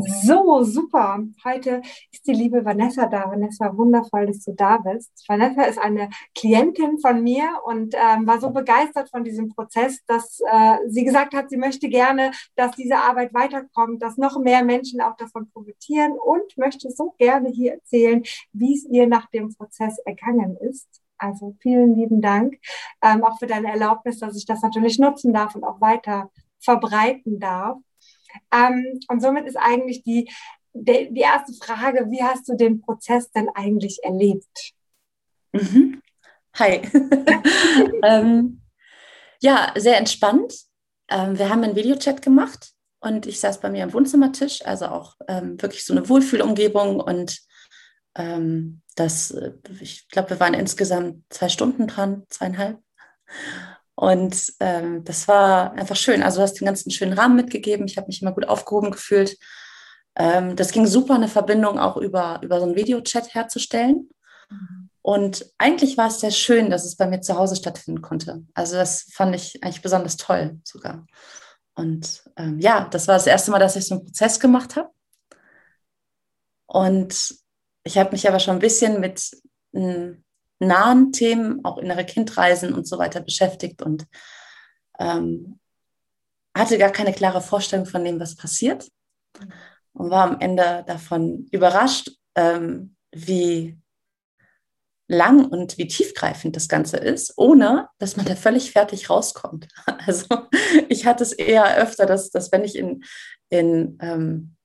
[0.00, 1.24] So, super.
[1.44, 1.82] Heute
[2.12, 3.28] ist die liebe Vanessa da.
[3.28, 5.10] Vanessa, wundervoll, dass du da bist.
[5.26, 10.38] Vanessa ist eine Klientin von mir und ähm, war so begeistert von diesem Prozess, dass
[10.38, 15.00] äh, sie gesagt hat, sie möchte gerne, dass diese Arbeit weiterkommt, dass noch mehr Menschen
[15.00, 18.22] auch davon profitieren und möchte so gerne hier erzählen,
[18.52, 20.86] wie es ihr nach dem Prozess ergangen ist.
[21.16, 22.56] Also vielen lieben Dank
[23.02, 26.30] ähm, auch für deine Erlaubnis, dass ich das natürlich nutzen darf und auch weiter
[26.60, 27.78] verbreiten darf.
[28.52, 30.30] Ähm, und somit ist eigentlich die,
[30.72, 34.72] die, die, erste Frage, wie hast du den Prozess denn eigentlich erlebt?
[35.52, 36.02] Mhm.
[36.54, 36.82] Hi.
[38.02, 38.62] ähm,
[39.40, 40.54] ja, sehr entspannt.
[41.08, 45.16] Ähm, wir haben einen Videochat gemacht und ich saß bei mir am Wohnzimmertisch, also auch
[45.28, 47.40] ähm, wirklich so eine Wohlfühlumgebung und
[48.16, 52.78] ähm, das, äh, ich glaube, wir waren insgesamt zwei Stunden dran, zweieinhalb.
[53.98, 56.22] Und ähm, das war einfach schön.
[56.22, 57.88] Also du hast den ganzen schönen Rahmen mitgegeben.
[57.88, 59.36] Ich habe mich immer gut aufgehoben gefühlt.
[60.14, 64.08] Ähm, das ging super, eine Verbindung auch über, über so einen Videochat herzustellen.
[64.50, 64.90] Mhm.
[65.02, 68.44] Und eigentlich war es sehr schön, dass es bei mir zu Hause stattfinden konnte.
[68.54, 71.04] Also das fand ich eigentlich besonders toll sogar.
[71.74, 74.90] Und ähm, ja, das war das erste Mal, dass ich so einen Prozess gemacht habe.
[76.66, 77.34] Und
[77.82, 79.28] ich habe mich aber schon ein bisschen mit
[79.72, 80.22] hm,
[80.58, 84.06] nahen Themen, auch innere Kindreisen und so weiter beschäftigt und
[84.98, 85.58] ähm,
[86.56, 88.88] hatte gar keine klare Vorstellung von dem, was passiert
[89.92, 93.78] und war am Ende davon überrascht, ähm, wie
[95.08, 99.68] lang und wie tiefgreifend das Ganze ist, ohne dass man da völlig fertig rauskommt.
[100.06, 100.26] Also
[100.88, 103.02] ich hatte es eher öfter, dass, dass wenn ich in,
[103.50, 104.56] in, ähm,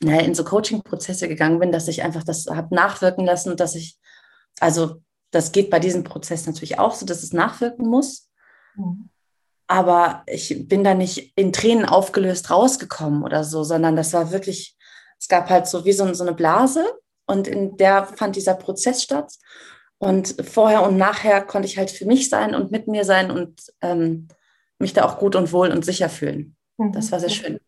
[0.00, 3.96] naja, in so Coaching-Prozesse gegangen bin, dass ich einfach das habe nachwirken lassen dass ich,
[4.60, 8.30] also das geht bei diesem Prozess natürlich auch so, dass es nachwirken muss.
[8.76, 9.10] Mhm.
[9.66, 14.76] Aber ich bin da nicht in Tränen aufgelöst rausgekommen oder so, sondern das war wirklich,
[15.18, 16.84] es gab halt so wie so, so eine Blase
[17.26, 19.34] und in der fand dieser Prozess statt.
[19.98, 23.60] Und vorher und nachher konnte ich halt für mich sein und mit mir sein und
[23.82, 24.28] ähm,
[24.78, 26.56] mich da auch gut und wohl und sicher fühlen.
[26.78, 26.92] Mhm.
[26.92, 27.60] Das war sehr schön.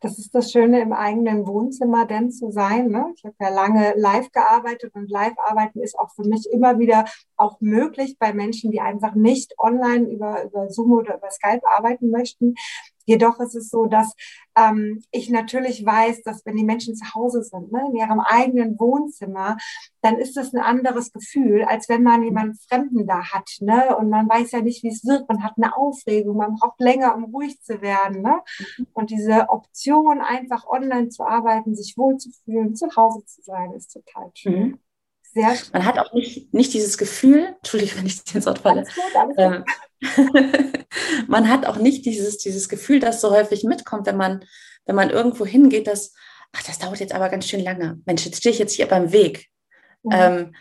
[0.00, 2.88] Das ist das Schöne im eigenen Wohnzimmer denn zu sein.
[2.88, 3.12] Ne?
[3.14, 7.04] Ich habe ja lange live gearbeitet und Live-Arbeiten ist auch für mich immer wieder
[7.36, 12.10] auch möglich bei Menschen, die einfach nicht online über, über Zoom oder über Skype arbeiten
[12.10, 12.54] möchten.
[13.10, 14.14] Jedoch ist es so, dass
[14.56, 18.78] ähm, ich natürlich weiß, dass wenn die Menschen zu Hause sind, ne, in ihrem eigenen
[18.78, 19.56] Wohnzimmer,
[20.00, 23.50] dann ist das ein anderes Gefühl, als wenn man jemanden Fremden da hat.
[23.62, 23.96] Ne?
[23.96, 25.28] Und man weiß ja nicht, wie es wird.
[25.28, 28.22] Man hat eine Aufregung, man braucht länger, um ruhig zu werden.
[28.22, 28.40] Ne?
[28.92, 34.30] Und diese Option, einfach online zu arbeiten, sich wohlzufühlen, zu Hause zu sein, ist total
[34.34, 34.62] schön.
[34.62, 34.78] Mhm.
[35.32, 38.84] Sehr Man hat auch nicht, nicht dieses Gefühl, Entschuldigung, wenn ich ins Wort falle.
[39.36, 39.64] Ähm,
[41.28, 44.44] man hat auch nicht dieses, dieses Gefühl, das so häufig mitkommt, wenn man,
[44.86, 46.14] wenn man irgendwo hingeht, dass,
[46.52, 48.00] ach, das dauert jetzt aber ganz schön lange.
[48.06, 49.48] Mensch, jetzt stehe ich jetzt hier beim Weg.
[50.02, 50.12] Mhm.
[50.12, 50.54] Ähm,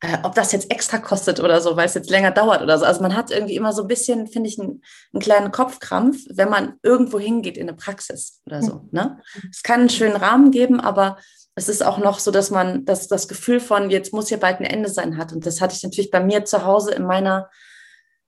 [0.00, 2.84] äh, ob das jetzt extra kostet oder so, weil es jetzt länger dauert oder so.
[2.84, 4.82] Also man hat irgendwie immer so ein bisschen, finde ich, einen,
[5.12, 8.74] einen, kleinen Kopfkrampf, wenn man irgendwo hingeht in eine Praxis oder so.
[8.74, 8.88] Mhm.
[8.90, 9.20] Ne?
[9.50, 11.18] Es kann einen schönen Rahmen geben, aber
[11.54, 14.58] es ist auch noch so, dass man das, das Gefühl von, jetzt muss hier bald
[14.58, 15.32] ein Ende sein hat.
[15.32, 17.48] Und das hatte ich natürlich bei mir zu Hause in meiner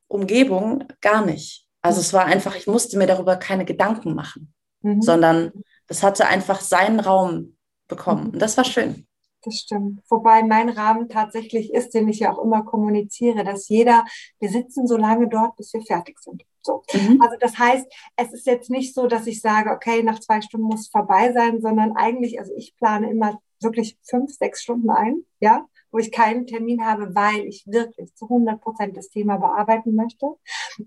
[0.09, 1.67] Umgebung gar nicht.
[1.83, 5.03] Also es war einfach, ich musste mir darüber keine Gedanken machen, mhm.
[5.03, 5.53] sondern
[5.89, 7.57] es hatte einfach seinen Raum
[7.89, 8.31] bekommen.
[8.31, 9.07] Und das war schön.
[9.43, 10.01] Das stimmt.
[10.09, 14.05] Wobei mein Rahmen tatsächlich ist, den ich ja auch immer kommuniziere, dass jeder,
[14.41, 16.43] wir sitzen so lange dort, bis wir fertig sind.
[16.63, 16.83] So.
[16.95, 17.21] Mhm.
[17.21, 17.87] Also das heißt,
[18.17, 21.61] es ist jetzt nicht so, dass ich sage, okay, nach zwei Stunden muss vorbei sein,
[21.61, 26.45] sondern eigentlich, also ich plane immer wirklich fünf, sechs Stunden ein, ja, wo ich keinen
[26.49, 30.27] Termin habe, weil ich wirklich zu 100 Prozent das Thema bearbeiten möchte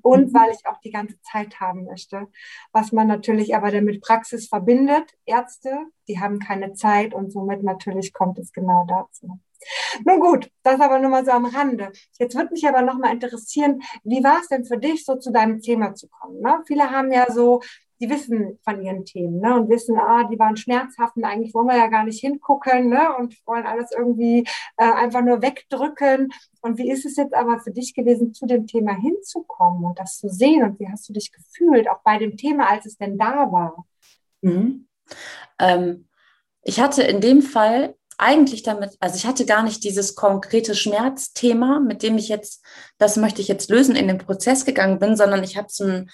[0.02, 0.34] und mhm.
[0.34, 2.28] weil ich auch die ganze Zeit haben möchte.
[2.74, 5.14] Was man natürlich aber dann mit Praxis verbindet.
[5.26, 9.40] Ärzte, die haben keine Zeit und somit natürlich kommt es genau dazu.
[10.06, 11.94] Nun gut, das aber nur mal so am Rande.
[12.20, 15.32] Jetzt würde mich aber noch mal interessieren, wie war es denn für dich, so zu
[15.32, 16.42] deinem Thema zu kommen?
[16.42, 16.62] Ne?
[16.68, 17.62] Viele haben ja so,
[18.00, 19.56] die wissen von ihren Themen ne?
[19.56, 23.16] und wissen, ah, die waren schmerzhaft und eigentlich wollen wir ja gar nicht hingucken ne?
[23.18, 24.48] und wollen alles irgendwie
[24.78, 26.30] äh, einfach nur wegdrücken.
[26.62, 30.20] Und wie ist es jetzt aber für dich gewesen, zu dem Thema hinzukommen und das
[30.20, 30.64] zu sehen?
[30.64, 33.86] Und wie hast du dich gefühlt, auch bei dem Thema, als es denn da war?
[34.42, 34.88] Mhm.
[35.60, 36.08] Ähm,
[36.62, 41.80] ich hatte in dem Fall eigentlich damit, also ich hatte gar nicht dieses konkrete Schmerzthema,
[41.80, 42.66] mit dem ich jetzt,
[42.98, 46.10] das möchte ich jetzt lösen, in den Prozess gegangen bin, sondern ich habe so einen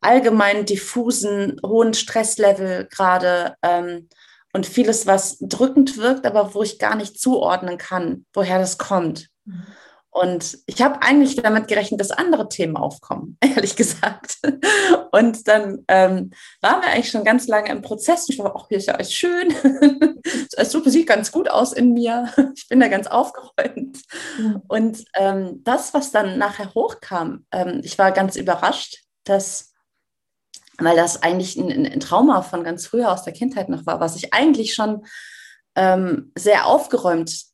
[0.00, 4.08] allgemein diffusen, hohen Stresslevel gerade ähm,
[4.52, 9.28] und vieles, was drückend wirkt, aber wo ich gar nicht zuordnen kann, woher das kommt.
[9.44, 9.66] Mhm.
[10.16, 14.38] Und ich habe eigentlich damit gerechnet, dass andere Themen aufkommen, ehrlich gesagt.
[15.12, 16.30] Und dann ähm,
[16.62, 18.26] waren wir eigentlich schon ganz lange im Prozess.
[18.30, 19.54] Ich war, ach, hier ist ja alles schön.
[20.58, 22.32] Es sieht ganz gut aus in mir.
[22.56, 24.00] Ich bin da ganz aufgeräumt.
[24.38, 24.62] Mhm.
[24.66, 29.74] Und ähm, das, was dann nachher hochkam, ähm, ich war ganz überrascht, dass,
[30.78, 34.16] weil das eigentlich ein, ein, Trauma von ganz früher aus der Kindheit noch war, was
[34.16, 35.06] ich eigentlich schon
[35.74, 37.46] ähm, sehr aufgeräumt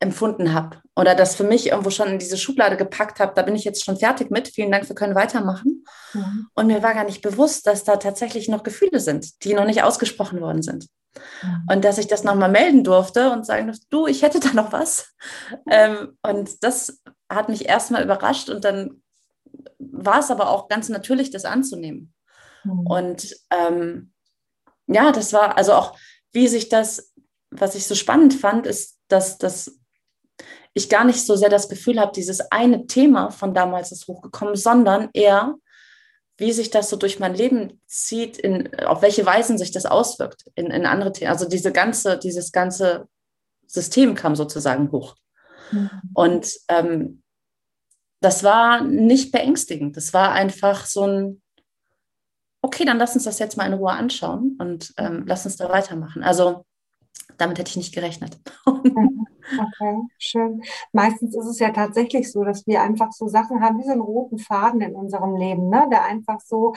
[0.00, 3.56] empfunden habe oder das für mich irgendwo schon in diese Schublade gepackt habe, da bin
[3.56, 4.48] ich jetzt schon fertig mit.
[4.48, 5.84] Vielen Dank, wir können weitermachen.
[6.12, 6.46] Mhm.
[6.54, 9.82] Und mir war gar nicht bewusst, dass da tatsächlich noch Gefühle sind, die noch nicht
[9.82, 10.86] ausgesprochen worden sind.
[11.42, 11.68] Mhm.
[11.72, 14.72] Und dass ich das nochmal melden durfte und sagen durfte, du, ich hätte da noch
[14.72, 15.14] was.
[15.70, 19.02] Ähm, und das hat mich erstmal überrascht und dann
[19.78, 22.13] war es aber auch ganz natürlich, das anzunehmen.
[22.64, 22.86] Mhm.
[22.86, 24.12] Und ähm,
[24.86, 25.96] ja, das war also auch,
[26.32, 27.12] wie sich das,
[27.50, 29.78] was ich so spannend fand, ist, dass das
[30.74, 34.56] ich gar nicht so sehr das Gefühl habe, dieses eine Thema von damals ist hochgekommen,
[34.56, 35.54] sondern eher,
[36.36, 40.46] wie sich das so durch mein Leben zieht, in, auf welche Weisen sich das auswirkt
[40.56, 41.30] in, in andere Themen.
[41.30, 43.06] Also diese ganze, dieses ganze
[43.68, 45.14] System kam sozusagen hoch.
[45.70, 45.90] Mhm.
[46.12, 47.22] Und ähm,
[48.20, 49.96] das war nicht beängstigend.
[49.96, 51.42] Das war einfach so ein,
[52.64, 55.68] okay, dann lass uns das jetzt mal in Ruhe anschauen und ähm, lass uns da
[55.68, 56.22] weitermachen.
[56.22, 56.64] Also
[57.36, 58.38] damit hätte ich nicht gerechnet.
[59.44, 60.62] Okay, schön.
[60.92, 64.00] Meistens ist es ja tatsächlich so, dass wir einfach so Sachen haben, wie so einen
[64.00, 65.86] roten Faden in unserem Leben, ne?
[65.90, 66.72] der einfach so,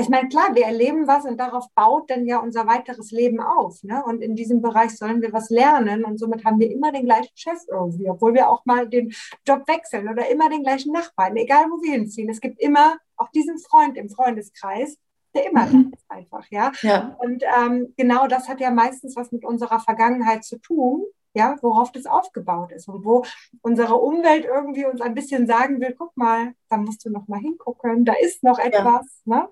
[0.00, 3.82] ich meine, klar, wir erleben was und darauf baut dann ja unser weiteres Leben auf.
[3.82, 4.02] Ne?
[4.04, 7.36] Und in diesem Bereich sollen wir was lernen und somit haben wir immer den gleichen
[7.36, 9.12] Chef irgendwie, obwohl wir auch mal den
[9.46, 12.28] Job wechseln oder immer den gleichen Nachbarn, egal wo wir hinziehen.
[12.28, 14.98] Es gibt immer auch diesen Freund im Freundeskreis,
[15.34, 15.90] der immer mhm.
[15.90, 16.72] da ist einfach, ja.
[16.82, 17.16] ja.
[17.18, 21.04] Und ähm, genau das hat ja meistens was mit unserer Vergangenheit zu tun,
[21.38, 23.24] ja, worauf das aufgebaut ist und wo
[23.62, 27.38] unsere Umwelt irgendwie uns ein bisschen sagen will, guck mal, da musst du noch mal
[27.38, 29.36] hingucken, da ist noch etwas, ja.
[29.36, 29.48] ne?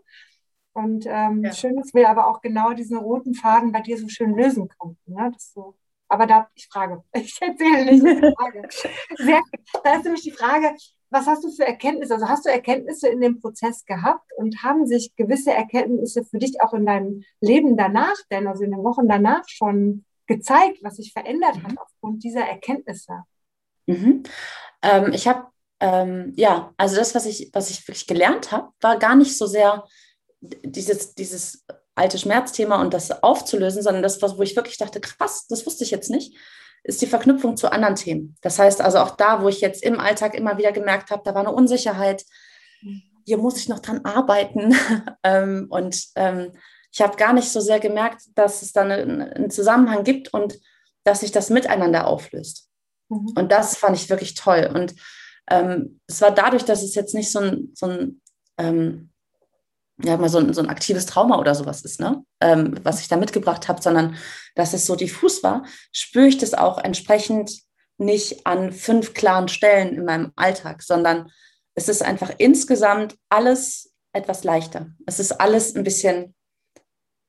[0.73, 1.53] Und ähm, ja.
[1.53, 5.15] schön, dass wir aber auch genau diesen roten Faden bei dir so schön lösen konnten,
[5.15, 5.31] ne?
[5.33, 5.77] Das so.
[6.09, 8.69] Aber da, ich frage, ich erzähle nicht, ich frage.
[9.17, 9.41] Sehr,
[9.85, 10.75] da ist nämlich die Frage,
[11.11, 12.15] was hast du für Erkenntnisse?
[12.15, 16.61] Also hast du Erkenntnisse in dem Prozess gehabt und haben sich gewisse Erkenntnisse für dich
[16.61, 21.13] auch in deinem Leben danach, denn also in den Wochen danach schon gezeigt, was sich
[21.13, 21.79] verändert hat mhm.
[21.79, 23.23] aufgrund dieser Erkenntnisse?
[23.87, 24.23] Mhm.
[24.83, 25.47] Ähm, ich habe,
[25.81, 29.47] ähm, ja, also das, was ich, was ich wirklich gelernt habe, war gar nicht so
[29.47, 29.85] sehr
[30.41, 31.65] dieses, dieses
[31.95, 35.91] alte Schmerzthema und das aufzulösen, sondern das, wo ich wirklich dachte, krass, das wusste ich
[35.91, 36.37] jetzt nicht,
[36.85, 38.37] ist die Verknüpfung zu anderen Themen.
[38.43, 41.35] Das heißt also auch da, wo ich jetzt im Alltag immer wieder gemerkt habe, da
[41.35, 42.25] war eine Unsicherheit,
[43.25, 44.75] hier muss ich noch dran arbeiten.
[45.25, 46.53] Ähm, und ähm,
[46.97, 50.59] ich habe gar nicht so sehr gemerkt, dass es dann einen, Zusammenhang gibt und
[51.05, 52.71] dass sich das miteinander auflöst.
[53.11, 53.35] Mhm.
[53.37, 54.71] Und das fand ich wirklich toll.
[54.73, 54.95] Und
[55.51, 58.23] ähm, es war dadurch, dass es jetzt nicht so ein, so ein
[58.57, 59.11] ähm,
[60.03, 62.25] ja, mal so ein, so ein aktives Trauma oder sowas ist, ne?
[62.41, 64.17] Ähm, was ich da mitgebracht habe, sondern
[64.55, 67.61] dass es so diffus war, spüre ich das auch entsprechend
[67.99, 71.31] nicht an fünf klaren Stellen in meinem Alltag, sondern
[71.75, 74.87] es ist einfach insgesamt alles etwas leichter.
[75.05, 76.35] Es ist alles ein bisschen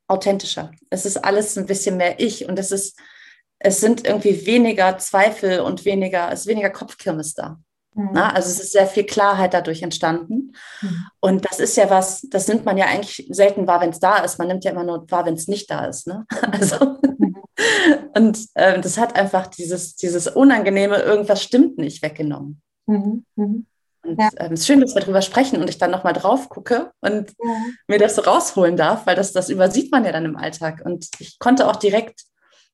[0.07, 0.71] authentischer.
[0.89, 2.99] Es ist alles ein bisschen mehr ich und es ist,
[3.59, 7.59] es sind irgendwie weniger Zweifel und weniger, es ist weniger Kopfkirmes da.
[7.97, 8.09] Mhm.
[8.13, 10.53] Na, also es ist sehr viel Klarheit dadurch entstanden.
[10.81, 11.05] Mhm.
[11.19, 14.17] Und das ist ja was, das nimmt man ja eigentlich selten wahr, wenn es da
[14.17, 14.37] ist.
[14.37, 16.07] Man nimmt ja immer nur wahr, wenn es nicht da ist.
[16.07, 16.25] Ne?
[16.51, 17.35] Also, mhm.
[18.15, 22.61] und äh, das hat einfach dieses, dieses Unangenehme, irgendwas stimmt nicht, weggenommen.
[22.85, 23.25] Mhm.
[24.07, 24.29] Und ja.
[24.37, 27.33] ähm, es ist schön, dass wir darüber sprechen und ich dann nochmal drauf gucke und
[27.43, 27.55] ja.
[27.87, 30.81] mir das so rausholen darf, weil das, das übersieht man ja dann im Alltag.
[30.85, 32.23] Und ich konnte auch direkt,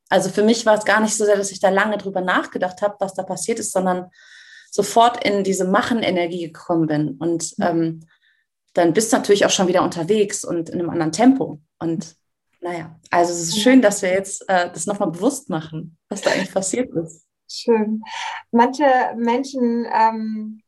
[0.10, 2.82] also für mich war es gar nicht so sehr, dass ich da lange drüber nachgedacht
[2.84, 4.12] habe, was da passiert ist, sondern
[4.70, 7.18] sofort in diese Machen-Energie gekommen bin.
[7.18, 8.06] Und ähm,
[8.74, 11.62] dann bist du natürlich auch schon wieder unterwegs und in einem anderen Tempo.
[11.80, 12.16] Und
[12.62, 16.32] naja, also es ist schön, dass wir jetzt äh, das nochmal bewusst machen, was da
[16.32, 17.26] eigentlich passiert ist.
[17.48, 18.02] Schön.
[18.52, 18.86] Manche
[19.16, 20.62] Menschen ähm,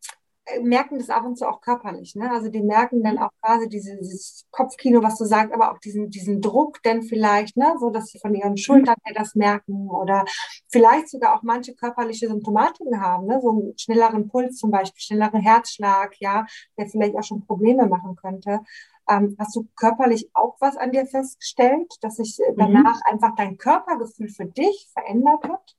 [0.62, 2.16] merken das ab und zu auch körperlich.
[2.16, 2.30] Ne?
[2.32, 6.42] Also die merken dann auch quasi dieses Kopfkino, was du sagst, aber auch diesen, diesen
[6.42, 7.76] Druck denn vielleicht, ne?
[7.80, 10.26] so dass sie von ihren Schultern her das merken oder
[10.70, 13.40] vielleicht sogar auch manche körperliche Symptomatiken haben, ne?
[13.42, 16.46] so einen schnelleren Puls zum Beispiel, schnelleren Herzschlag, ja,
[16.78, 18.62] der vielleicht auch schon Probleme machen könnte.
[19.08, 22.58] Ähm, hast du körperlich auch was an dir festgestellt, dass sich äh, mhm.
[22.58, 23.14] danach mhm.
[23.14, 25.76] einfach dein Körpergefühl für dich verändert hat?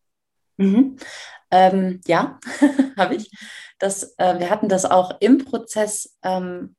[0.56, 0.96] Mhm.
[1.50, 2.38] Ähm, ja,
[2.96, 3.30] habe ich.
[3.78, 6.76] Das, äh, wir hatten das auch im Prozess, ähm,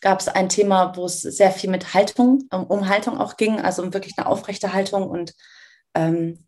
[0.00, 3.60] gab es ein Thema, wo es sehr viel mit Haltung, um, um, Haltung auch ging,
[3.60, 5.34] also um wirklich eine aufrechte Haltung und
[5.94, 6.46] ähm,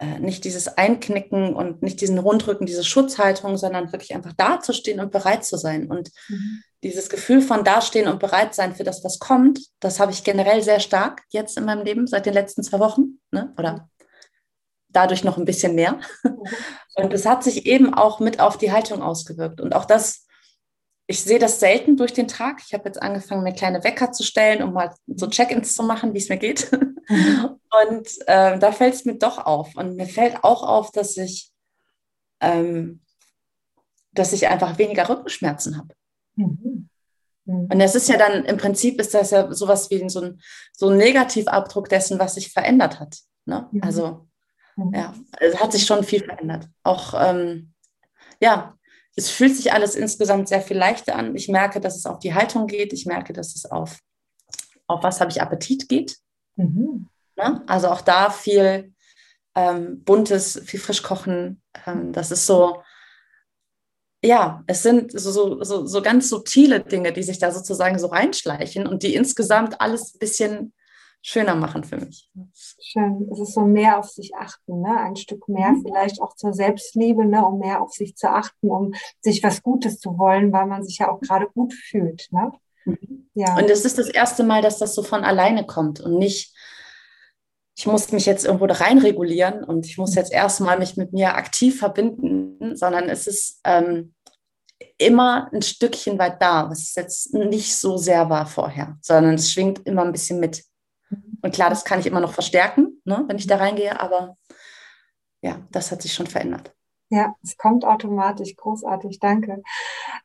[0.00, 5.12] äh, nicht dieses Einknicken und nicht diesen Rundrücken, diese Schutzhaltung, sondern wirklich einfach dazustehen und
[5.12, 5.86] bereit zu sein.
[5.88, 6.62] Und mhm.
[6.82, 10.62] dieses Gefühl von dastehen und bereit sein für das, was kommt, das habe ich generell
[10.62, 13.20] sehr stark jetzt in meinem Leben seit den letzten zwei Wochen.
[13.30, 13.54] Ne?
[13.56, 13.88] Oder
[14.94, 16.00] dadurch noch ein bisschen mehr.
[16.22, 16.38] Mhm.
[16.96, 19.60] Und es hat sich eben auch mit auf die Haltung ausgewirkt.
[19.60, 20.26] Und auch das,
[21.06, 22.62] ich sehe das selten durch den Tag.
[22.64, 26.14] Ich habe jetzt angefangen, mir kleine Wecker zu stellen, um mal so Check-ins zu machen,
[26.14, 26.70] wie es mir geht.
[27.08, 27.60] Mhm.
[27.88, 29.76] Und äh, da fällt es mir doch auf.
[29.76, 31.50] Und mir fällt auch auf, dass ich,
[32.40, 33.02] ähm,
[34.12, 35.94] dass ich einfach weniger Rückenschmerzen habe.
[36.36, 36.88] Mhm.
[37.46, 40.40] Und das ist ja dann, im Prinzip ist das ja sowas wie so ein,
[40.72, 43.18] so ein Negativabdruck dessen, was sich verändert hat.
[43.44, 43.68] Ne?
[43.70, 43.82] Mhm.
[43.82, 44.26] Also
[44.76, 44.94] Mhm.
[44.94, 46.68] Ja, es hat sich schon viel verändert.
[46.82, 47.72] Auch, ähm,
[48.40, 48.76] ja,
[49.16, 51.36] es fühlt sich alles insgesamt sehr viel leichter an.
[51.36, 52.92] Ich merke, dass es auf die Haltung geht.
[52.92, 53.98] Ich merke, dass es auf,
[54.86, 56.18] auf was habe ich Appetit geht.
[56.56, 57.08] Mhm.
[57.36, 57.62] Ne?
[57.66, 58.92] Also auch da viel
[59.54, 61.62] ähm, Buntes, viel Frischkochen.
[61.86, 62.82] Ähm, das ist so,
[64.22, 68.86] ja, es sind so, so, so ganz subtile Dinge, die sich da sozusagen so reinschleichen
[68.86, 70.74] und die insgesamt alles ein bisschen
[71.26, 72.30] schöner machen für mich.
[72.52, 73.26] Schön.
[73.32, 75.00] Es ist so mehr auf sich achten, ne?
[75.00, 75.82] ein Stück mehr mhm.
[75.82, 77.44] vielleicht auch zur Selbstliebe, ne?
[77.46, 80.98] um mehr auf sich zu achten, um sich was Gutes zu wollen, weil man sich
[80.98, 82.28] ja auch gerade gut fühlt.
[82.30, 82.52] Ne?
[82.84, 83.30] Mhm.
[83.32, 83.56] Ja.
[83.56, 86.54] Und es ist das erste Mal, dass das so von alleine kommt und nicht,
[87.74, 91.14] ich muss mich jetzt irgendwo da rein regulieren und ich muss jetzt erstmal mich mit
[91.14, 94.14] mir aktiv verbinden, sondern es ist ähm,
[94.98, 99.50] immer ein Stückchen weit da, was es jetzt nicht so sehr war vorher, sondern es
[99.50, 100.64] schwingt immer ein bisschen mit.
[101.44, 104.38] Und klar, das kann ich immer noch verstärken, ne, wenn ich da reingehe, aber
[105.42, 106.74] ja, das hat sich schon verändert.
[107.10, 108.56] Ja, es kommt automatisch.
[108.56, 109.62] Großartig, danke.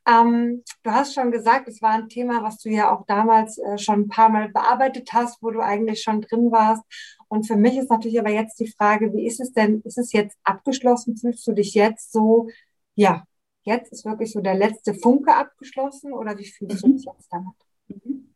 [0.08, 3.78] Ähm, du hast schon gesagt, es war ein Thema, was du ja auch damals äh,
[3.78, 6.84] schon ein paar Mal bearbeitet hast, wo du eigentlich schon drin warst.
[7.28, 9.82] Und für mich ist natürlich aber jetzt die Frage, wie ist es denn?
[9.82, 11.18] Ist es jetzt abgeschlossen?
[11.18, 12.48] Fühlst du dich jetzt so,
[12.96, 13.26] ja,
[13.64, 16.92] jetzt ist wirklich so der letzte Funke abgeschlossen oder wie fühlst mhm.
[16.92, 17.56] du dich jetzt damit?
[17.90, 18.34] Mhm.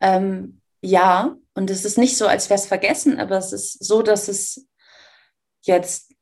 [0.00, 4.02] Ähm, ja, und es ist nicht so, als wäre es vergessen, aber es ist so,
[4.02, 4.68] dass es
[5.62, 6.14] jetzt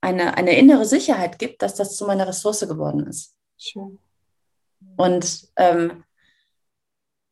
[0.00, 3.34] eine, eine innere Sicherheit gibt, dass das zu meiner Ressource geworden ist.
[3.58, 3.98] Schön.
[4.96, 6.04] Und ähm,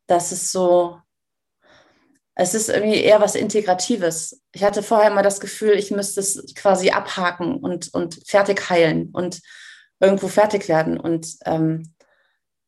[0.05, 0.99] das ist so,
[2.35, 4.39] es ist irgendwie eher was Integratives.
[4.51, 9.09] Ich hatte vorher immer das Gefühl, ich müsste es quasi abhaken und, und fertig heilen
[9.11, 9.41] und
[9.99, 10.99] irgendwo fertig werden.
[10.99, 11.95] Und ähm,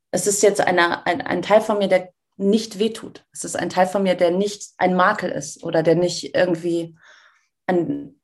[0.09, 3.25] es ist jetzt eine, ein, ein Teil von mir, der nicht wehtut.
[3.33, 6.97] Es ist ein Teil von mir, der nicht ein Makel ist oder der nicht irgendwie,
[7.67, 8.19] ein,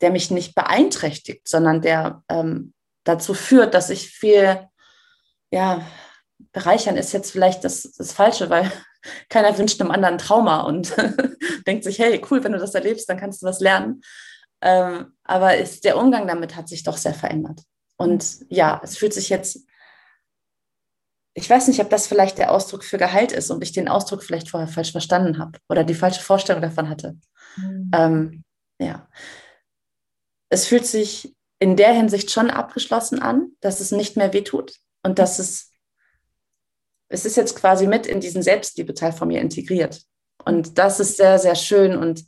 [0.00, 2.72] der mich nicht beeinträchtigt, sondern der ähm,
[3.04, 4.66] dazu führt, dass ich viel,
[5.50, 5.86] ja,
[6.52, 8.72] bereichern ist jetzt vielleicht das, das Falsche, weil
[9.28, 10.94] keiner wünscht einem anderen Trauma und
[11.66, 14.00] denkt sich, hey, cool, wenn du das erlebst, dann kannst du was lernen.
[14.62, 17.60] Ähm, aber ist, der Umgang damit hat sich doch sehr verändert.
[17.96, 19.66] Und ja, es fühlt sich jetzt
[21.34, 24.22] ich weiß nicht, ob das vielleicht der Ausdruck für Gehalt ist und ich den Ausdruck
[24.22, 27.16] vielleicht vorher falsch verstanden habe oder die falsche Vorstellung davon hatte.
[27.56, 27.90] Mhm.
[27.94, 28.44] Ähm,
[28.78, 29.08] ja.
[30.50, 35.18] Es fühlt sich in der Hinsicht schon abgeschlossen an, dass es nicht mehr wehtut und
[35.18, 35.72] dass es,
[37.08, 40.02] es ist jetzt quasi mit in diesen Selbstliebeteil von mir integriert.
[40.44, 42.24] Und das ist sehr, sehr schön und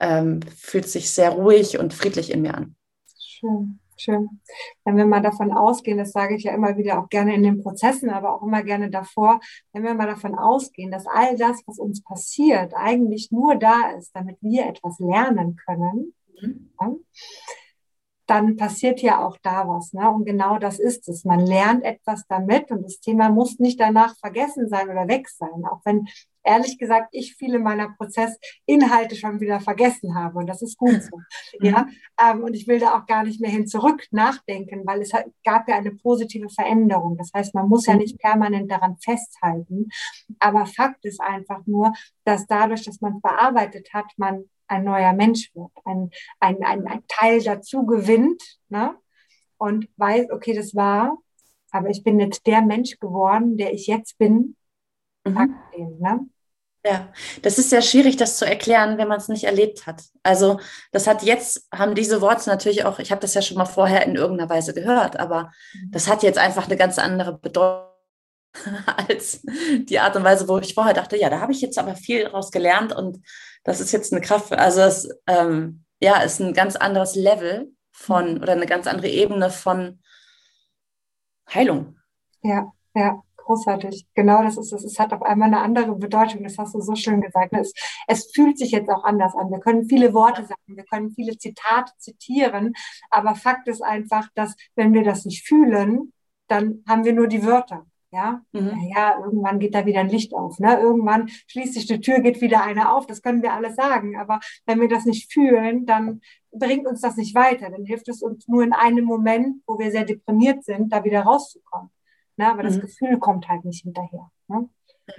[0.00, 2.76] ähm, fühlt sich sehr ruhig und friedlich in mir an.
[3.18, 3.81] Schön.
[4.02, 4.40] Schön.
[4.84, 7.62] Wenn wir mal davon ausgehen, das sage ich ja immer wieder auch gerne in den
[7.62, 9.38] Prozessen, aber auch immer gerne davor,
[9.72, 14.10] wenn wir mal davon ausgehen, dass all das, was uns passiert, eigentlich nur da ist,
[14.12, 16.72] damit wir etwas lernen können, mhm.
[16.80, 16.94] ja,
[18.26, 19.92] dann passiert ja auch da was.
[19.92, 20.10] Ne?
[20.10, 21.24] Und genau das ist es.
[21.24, 25.64] Man lernt etwas damit und das Thema muss nicht danach vergessen sein oder weg sein.
[25.70, 26.08] Auch wenn
[26.44, 31.20] ehrlich gesagt ich viele meiner Prozessinhalte schon wieder vergessen habe und das ist gut so.
[31.58, 31.66] Mhm.
[31.66, 31.86] Ja,
[32.20, 35.26] ähm, und ich will da auch gar nicht mehr hin zurück nachdenken, weil es hat,
[35.44, 37.16] gab ja eine positive Veränderung.
[37.18, 39.88] Das heißt, man muss ja nicht permanent daran festhalten.
[40.38, 41.92] Aber Fakt ist einfach nur,
[42.24, 47.02] dass dadurch, dass man verarbeitet hat, man ein neuer Mensch wird, ein, ein, ein, ein
[47.06, 48.96] Teil dazu gewinnt ne?
[49.58, 51.18] und weiß, okay, das war,
[51.70, 54.56] aber ich bin jetzt der Mensch geworden, der ich jetzt bin.
[55.24, 55.56] Mhm.
[55.98, 56.26] Ne?
[56.84, 57.12] Ja,
[57.42, 60.02] das ist sehr schwierig, das zu erklären, wenn man es nicht erlebt hat.
[60.24, 60.58] Also
[60.90, 64.04] das hat jetzt, haben diese Worte natürlich auch, ich habe das ja schon mal vorher
[64.04, 65.92] in irgendeiner Weise gehört, aber mhm.
[65.92, 67.92] das hat jetzt einfach eine ganz andere Bedeutung
[69.08, 69.42] als
[69.84, 72.24] die Art und Weise, wo ich vorher dachte, ja, da habe ich jetzt aber viel
[72.24, 73.20] daraus gelernt und
[73.64, 74.52] das ist jetzt eine Kraft.
[74.52, 79.50] Also es ähm, ja, ist ein ganz anderes Level von oder eine ganz andere Ebene
[79.50, 80.02] von
[81.52, 81.96] Heilung.
[82.42, 84.06] Ja, ja, Großartig.
[84.14, 84.84] Genau, das ist es.
[84.84, 86.44] Es hat auf einmal eine andere Bedeutung.
[86.44, 87.52] Das hast du so schön gesagt.
[87.52, 87.72] Es,
[88.06, 89.50] es fühlt sich jetzt auch anders an.
[89.50, 92.74] Wir können viele Worte sagen, wir können viele Zitate zitieren,
[93.10, 96.12] aber Fakt ist einfach, dass wenn wir das nicht fühlen,
[96.46, 97.86] dann haben wir nur die Wörter.
[98.12, 98.90] Ja, mhm.
[98.94, 100.58] ja, irgendwann geht da wieder ein Licht auf.
[100.58, 100.78] Ne?
[100.78, 103.06] Irgendwann schließt sich die Tür, geht wieder eine auf.
[103.06, 104.18] Das können wir alles sagen.
[104.18, 106.20] Aber wenn wir das nicht fühlen, dann
[106.52, 107.70] bringt uns das nicht weiter.
[107.70, 111.22] Dann hilft es uns nur in einem Moment, wo wir sehr deprimiert sind, da wieder
[111.22, 111.90] rauszukommen.
[112.36, 112.50] Ne?
[112.50, 112.80] Aber das mhm.
[112.80, 114.30] Gefühl kommt halt nicht hinterher.
[114.48, 114.68] Ne?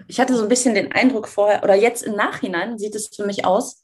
[0.07, 3.25] Ich hatte so ein bisschen den Eindruck vorher, oder jetzt im Nachhinein sieht es für
[3.25, 3.81] mich aus,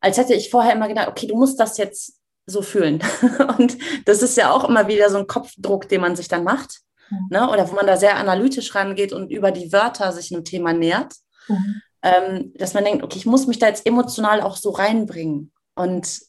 [0.00, 3.02] als hätte ich vorher immer gedacht, okay, du musst das jetzt so fühlen.
[3.58, 3.76] Und
[4.06, 7.26] das ist ja auch immer wieder so ein Kopfdruck, den man sich dann macht mhm.
[7.30, 7.50] ne?
[7.50, 11.14] oder wo man da sehr analytisch rangeht und über die Wörter sich einem Thema nähert,
[11.48, 11.82] mhm.
[12.02, 15.52] ähm, dass man denkt, okay, ich muss mich da jetzt emotional auch so reinbringen.
[15.74, 16.20] Und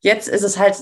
[0.00, 0.76] jetzt ist es halt,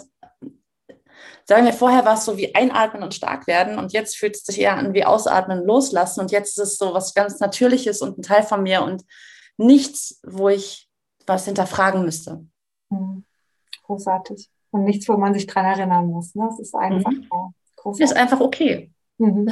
[1.50, 4.45] sagen wir, vorher war es so wie einatmen und stark werden und jetzt fühlt es
[4.45, 8.02] sich eher an wie ausatmen und loslassen und jetzt ist es so was ganz Natürliches
[8.02, 9.04] und ein Teil von mir und
[9.57, 10.88] nichts, wo ich
[11.26, 12.47] was hinterfragen müsste.
[12.88, 13.25] Mhm.
[13.83, 14.49] Großartig.
[14.71, 16.37] Und nichts, wo man sich dran erinnern muss.
[16.37, 16.49] Ne?
[16.52, 17.26] Es ist einfach mhm.
[17.75, 18.04] großartig.
[18.04, 18.92] Ist einfach okay.
[19.19, 19.50] Mhm,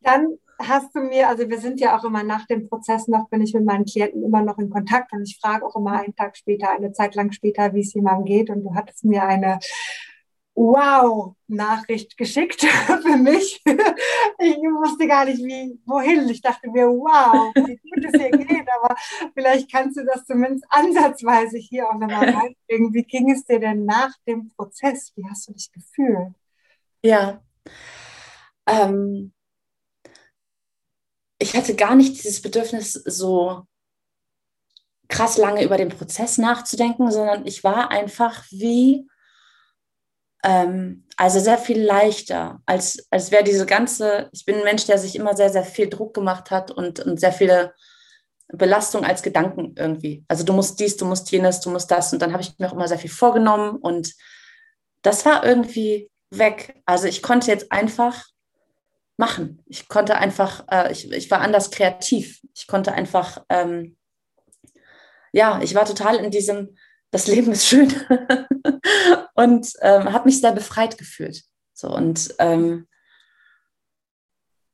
[0.00, 3.42] Dann hast du mir, also wir sind ja auch immer nach dem Prozess noch, bin
[3.42, 6.34] ich mit meinen Klienten immer noch in Kontakt und ich frage auch immer einen Tag
[6.38, 8.48] später, eine Zeit lang später, wie es jemandem geht.
[8.48, 9.58] Und du hattest mir eine
[10.54, 13.60] Wow-Nachricht geschickt für mich.
[13.64, 16.28] Ich wusste gar nicht, wie, wohin.
[16.28, 18.94] Ich dachte mir, wow, wie gut es hier geht, aber
[19.34, 22.94] vielleicht kannst du das zumindest ansatzweise hier auch nochmal reinbringen.
[22.94, 25.12] Wie ging es dir denn nach dem Prozess?
[25.16, 26.34] Wie hast du dich gefühlt?
[27.02, 27.42] Ja.
[28.66, 29.32] Ähm,
[31.38, 33.66] ich hatte gar nicht dieses Bedürfnis, so
[35.08, 39.06] krass lange über den Prozess nachzudenken, sondern ich war einfach wie,
[40.44, 44.98] ähm, also sehr viel leichter, als, als wäre diese ganze, ich bin ein Mensch, der
[44.98, 47.74] sich immer sehr, sehr viel Druck gemacht hat und, und sehr viele
[48.48, 50.24] Belastung als Gedanken irgendwie.
[50.28, 52.12] Also du musst dies, du musst jenes, du musst das.
[52.12, 54.12] Und dann habe ich mir auch immer sehr viel vorgenommen und
[55.02, 56.80] das war irgendwie weg.
[56.84, 58.24] Also ich konnte jetzt einfach
[59.16, 59.62] machen.
[59.66, 62.40] Ich konnte einfach, äh, ich, ich war anders kreativ.
[62.54, 63.96] Ich konnte einfach, ähm,
[65.32, 66.76] ja, ich war total in diesem,
[67.14, 67.94] das Leben ist schön
[69.34, 71.44] und ähm, habe mich sehr befreit gefühlt.
[71.72, 72.88] So und ähm,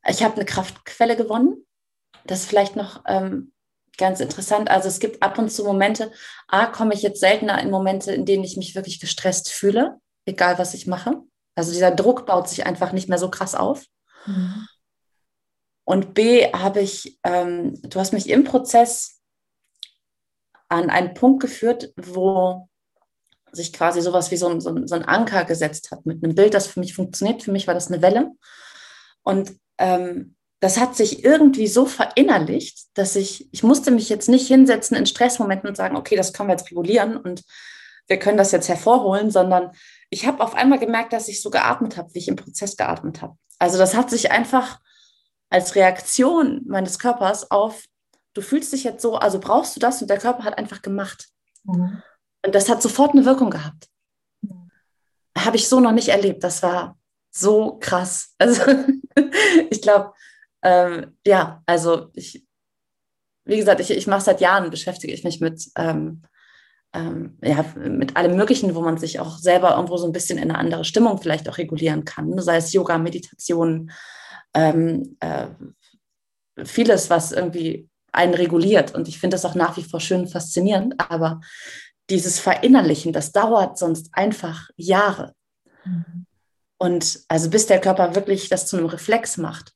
[0.09, 1.66] ich habe eine Kraftquelle gewonnen.
[2.24, 3.53] Das ist vielleicht noch ähm,
[3.98, 4.70] ganz interessant.
[4.70, 6.11] Also es gibt ab und zu Momente,
[6.48, 10.59] A, komme ich jetzt seltener in Momente, in denen ich mich wirklich gestresst fühle, egal
[10.59, 11.16] was ich mache.
[11.55, 13.85] Also dieser Druck baut sich einfach nicht mehr so krass auf.
[14.24, 14.66] Mhm.
[15.85, 19.19] Und B, habe ich, ähm, du hast mich im Prozess
[20.70, 22.68] an einen Punkt geführt, wo
[23.52, 26.35] sich quasi sowas wie so ein, so, ein, so ein Anker gesetzt hat mit einem
[26.35, 27.42] Bild, das für mich funktioniert.
[27.42, 28.30] Für mich war das eine Welle.
[29.22, 34.46] Und ähm, das hat sich irgendwie so verinnerlicht, dass ich, ich musste mich jetzt nicht
[34.46, 37.42] hinsetzen in Stressmomenten und sagen, okay, das können wir jetzt regulieren und
[38.06, 39.72] wir können das jetzt hervorholen, sondern
[40.11, 43.22] ich habe auf einmal gemerkt, dass ich so geatmet habe, wie ich im Prozess geatmet
[43.22, 43.37] habe.
[43.59, 44.80] Also das hat sich einfach
[45.48, 47.85] als Reaktion meines Körpers auf,
[48.35, 51.29] du fühlst dich jetzt so, also brauchst du das und der Körper hat einfach gemacht.
[51.64, 52.03] Mhm.
[52.45, 53.88] Und das hat sofort eine Wirkung gehabt.
[54.43, 54.71] Mhm.
[55.37, 56.43] Habe ich so noch nicht erlebt.
[56.45, 56.99] Das war
[57.31, 58.35] so krass.
[58.38, 58.62] Also
[59.71, 60.12] ich glaube,
[60.62, 62.47] ähm, ja, also ich,
[63.45, 66.23] wie gesagt, ich, ich mache seit Jahren, beschäftige ich mich mit ähm,
[66.93, 70.51] ähm, ja, mit allem Möglichen, wo man sich auch selber irgendwo so ein bisschen in
[70.51, 72.38] eine andere Stimmung vielleicht auch regulieren kann.
[72.40, 73.90] Sei es Yoga, Meditation,
[74.55, 75.47] ähm, äh,
[76.64, 78.94] vieles, was irgendwie einen reguliert.
[78.94, 80.94] Und ich finde das auch nach wie vor schön faszinierend.
[80.99, 81.40] Aber
[82.09, 85.35] dieses Verinnerlichen, das dauert sonst einfach Jahre.
[85.85, 86.27] Mhm.
[86.79, 89.73] Und also bis der Körper wirklich das zu einem Reflex macht.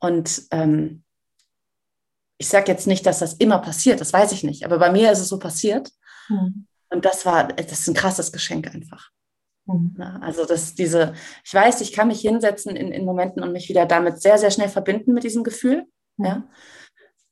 [0.00, 1.02] Und ähm,
[2.38, 5.10] ich sage jetzt nicht, dass das immer passiert, das weiß ich nicht, aber bei mir
[5.10, 5.90] ist es so passiert.
[6.28, 6.66] Mhm.
[6.90, 9.10] Und das war, das ist ein krasses Geschenk einfach.
[9.66, 10.00] Mhm.
[10.22, 11.12] also dass diese,
[11.44, 14.50] ich weiß, ich kann mich hinsetzen in, in Momenten und mich wieder damit sehr, sehr
[14.50, 15.84] schnell verbinden mit diesem Gefühl.
[16.16, 16.24] Mhm.
[16.24, 16.42] Ja.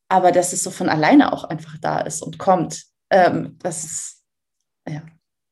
[0.09, 2.85] Aber dass es so von alleine auch einfach da ist und kommt.
[3.11, 4.25] Ähm, das ist,
[4.89, 5.03] ja.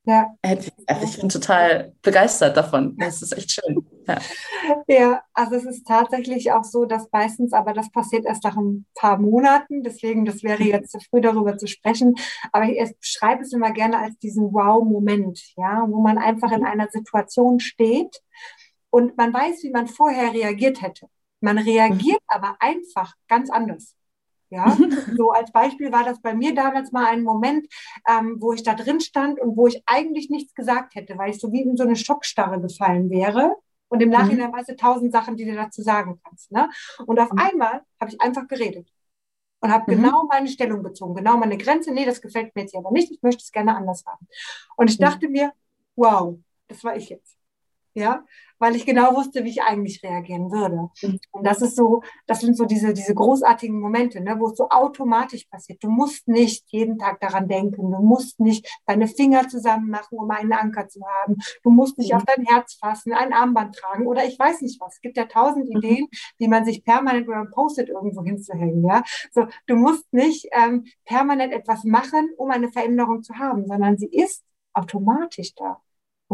[0.07, 0.35] Ja.
[0.43, 0.71] Also
[1.03, 2.95] ich bin total begeistert davon.
[2.99, 3.87] Das ist echt schön.
[4.07, 4.19] Ja.
[4.87, 8.85] ja, also es ist tatsächlich auch so, dass meistens, aber das passiert erst nach ein
[8.95, 12.17] paar Monaten, deswegen, das wäre jetzt zu früh darüber zu sprechen,
[12.53, 16.89] aber ich beschreibe es immer gerne als diesen Wow-Moment, ja, wo man einfach in einer
[16.91, 18.21] Situation steht
[18.91, 21.07] und man weiß, wie man vorher reagiert hätte.
[21.41, 22.29] Man reagiert mhm.
[22.29, 23.97] aber einfach ganz anders.
[24.55, 24.77] Ja,
[25.17, 27.67] so als Beispiel war das bei mir damals mal ein Moment,
[28.09, 31.41] ähm, wo ich da drin stand und wo ich eigentlich nichts gesagt hätte, weil ich
[31.41, 33.57] so wie in so eine Schockstarre gefallen wäre
[33.89, 34.55] Und im Nachhinein mhm.
[34.55, 36.53] weißt du tausend Sachen, die du dazu sagen kannst.
[36.53, 36.69] Ne?
[37.07, 37.39] Und auf mhm.
[37.39, 38.89] einmal habe ich einfach geredet
[39.61, 40.03] und habe mhm.
[40.03, 41.93] genau meine Stellung bezogen, genau meine Grenze.
[41.93, 44.29] Nee, das gefällt mir jetzt aber nicht, ich möchte es gerne anders haben.
[44.77, 45.05] Und ich mhm.
[45.05, 45.53] dachte mir,
[45.97, 46.39] wow,
[46.69, 47.37] das war ich jetzt.
[47.95, 48.25] Ja,
[48.59, 50.89] weil ich genau wusste, wie ich eigentlich reagieren würde.
[51.03, 51.21] Mhm.
[51.33, 54.69] Und das ist so, das sind so diese, diese großartigen Momente, ne, wo es so
[54.71, 55.83] automatisch passiert.
[55.83, 57.91] Du musst nicht jeden Tag daran denken.
[57.91, 61.37] Du musst nicht deine Finger zusammen machen, um einen Anker zu haben.
[61.63, 62.17] Du musst nicht mhm.
[62.17, 64.95] auf dein Herz fassen, ein Armband tragen oder ich weiß nicht was.
[64.95, 65.77] Es gibt ja tausend mhm.
[65.77, 66.09] Ideen,
[66.41, 69.03] die man sich permanent über ein Post-it irgendwo hinzuhängen, ja.
[69.33, 74.09] So, du musst nicht ähm, permanent etwas machen, um eine Veränderung zu haben, sondern sie
[74.09, 75.84] ist automatisch da.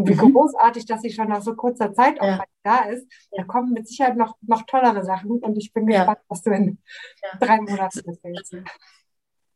[0.01, 0.33] Und wie mhm.
[0.33, 2.45] großartig, dass sie schon nach so kurzer Zeit auch ja.
[2.63, 3.07] da ist.
[3.31, 6.25] Da kommen mit Sicherheit noch, noch tollere Sachen und ich bin gespannt, ja.
[6.29, 6.79] was du in
[7.23, 7.39] ja.
[7.39, 8.55] drei Monaten erzählst.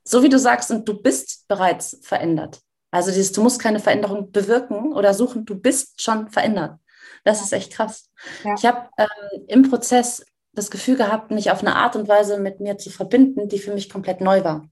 [0.05, 2.61] So wie du sagst, und du bist bereits verändert.
[2.91, 6.79] Also dieses, du musst keine Veränderung bewirken oder suchen, du bist schon verändert.
[7.25, 8.11] Das ist echt krass.
[8.57, 12.61] Ich habe ähm, im Prozess das Gefühl gehabt, mich auf eine Art und Weise mit
[12.61, 14.59] mir zu verbinden, die für mich komplett neu war.
[14.59, 14.69] Mhm.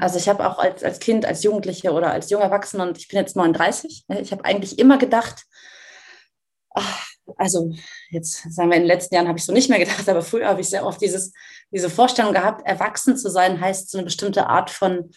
[0.00, 3.08] Also ich habe auch als, als Kind, als Jugendliche oder als junger Erwachsener, und ich
[3.08, 5.44] bin jetzt 39, ne, ich habe eigentlich immer gedacht,
[6.70, 7.06] ach,
[7.36, 7.72] also
[8.10, 10.48] jetzt sagen wir, in den letzten Jahren habe ich so nicht mehr gedacht, aber früher
[10.48, 11.32] habe ich sehr oft dieses,
[11.70, 15.10] diese Vorstellung gehabt, erwachsen zu sein heißt so eine bestimmte Art von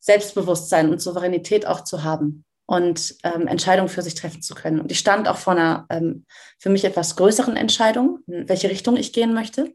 [0.00, 4.80] Selbstbewusstsein und Souveränität auch zu haben und ähm, Entscheidungen für sich treffen zu können.
[4.80, 6.24] Und ich stand auch vor einer ähm,
[6.58, 9.74] für mich etwas größeren Entscheidung, in welche Richtung ich gehen möchte.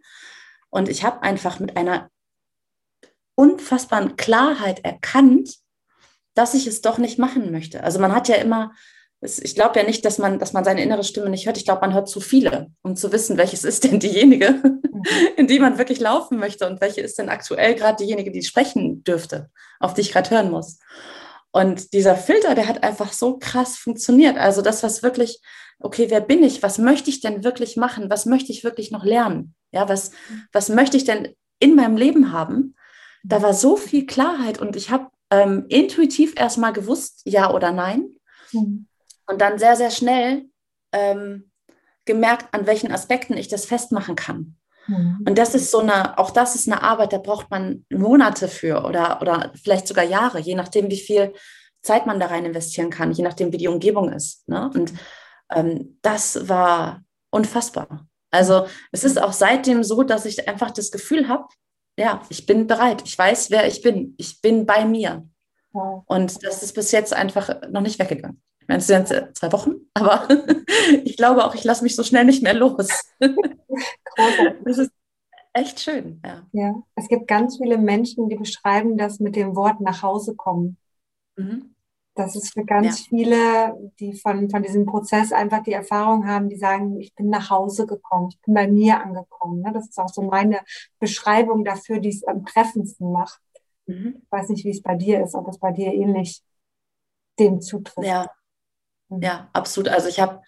[0.69, 2.09] Und ich habe einfach mit einer
[3.35, 5.55] unfassbaren Klarheit erkannt,
[6.33, 7.83] dass ich es doch nicht machen möchte.
[7.83, 8.73] Also man hat ja immer,
[9.21, 11.57] ich glaube ja nicht, dass man, dass man seine innere Stimme nicht hört.
[11.57, 14.81] Ich glaube, man hört zu viele, um zu wissen, welches ist denn diejenige, mhm.
[15.37, 19.03] in die man wirklich laufen möchte und welche ist denn aktuell gerade diejenige, die sprechen
[19.03, 19.49] dürfte,
[19.79, 20.79] auf die ich gerade hören muss.
[21.51, 24.37] Und dieser Filter, der hat einfach so krass funktioniert.
[24.37, 25.41] Also das, was wirklich,
[25.79, 26.61] okay, wer bin ich?
[26.61, 28.09] Was möchte ich denn wirklich machen?
[28.09, 29.55] Was möchte ich wirklich noch lernen?
[29.71, 30.11] Ja, was,
[30.51, 32.75] was möchte ich denn in meinem Leben haben?
[33.23, 38.15] Da war so viel Klarheit und ich habe ähm, intuitiv erstmal gewusst, ja oder nein.
[38.51, 38.87] Mhm.
[39.27, 40.45] Und dann sehr, sehr schnell
[40.91, 41.51] ähm,
[42.05, 44.58] gemerkt, an welchen Aspekten ich das festmachen kann.
[44.89, 45.25] Mhm.
[45.27, 48.83] Und das ist so eine, auch das ist eine Arbeit, da braucht man Monate für
[48.83, 51.33] oder, oder vielleicht sogar Jahre, je nachdem, wie viel
[51.81, 54.47] Zeit man da rein investieren kann, je nachdem, wie die Umgebung ist.
[54.47, 54.69] Ne?
[54.73, 54.93] Und
[55.53, 58.07] ähm, das war unfassbar.
[58.31, 61.45] Also es ist auch seitdem so, dass ich einfach das Gefühl habe,
[61.97, 65.27] ja, ich bin bereit, ich weiß, wer ich bin, ich bin bei mir.
[66.05, 68.41] Und das ist bis jetzt einfach noch nicht weggegangen.
[68.69, 70.27] Ich meine, es sind zwei Wochen, aber
[71.03, 72.87] ich glaube auch, ich lasse mich so schnell nicht mehr los.
[73.19, 74.91] das ist
[75.53, 76.21] echt schön.
[76.23, 76.47] Ja.
[76.51, 80.77] ja, es gibt ganz viele Menschen, die beschreiben das mit dem Wort nach Hause kommen.
[81.35, 81.73] Mhm.
[82.13, 83.05] Das ist für ganz ja.
[83.09, 87.49] viele, die von, von diesem Prozess einfach die Erfahrung haben, die sagen, ich bin nach
[87.49, 89.61] Hause gekommen, ich bin bei mir angekommen.
[89.61, 89.71] Ne?
[89.73, 90.59] Das ist auch so meine
[90.99, 93.41] Beschreibung dafür, die es am treffendsten macht.
[93.87, 94.21] Mhm.
[94.21, 96.43] Ich weiß nicht, wie es bei dir ist, ob es bei dir ähnlich
[97.39, 98.07] dem zutrifft.
[98.07, 98.29] Ja.
[99.09, 99.89] Ja absolut.
[99.89, 100.41] Also ich habe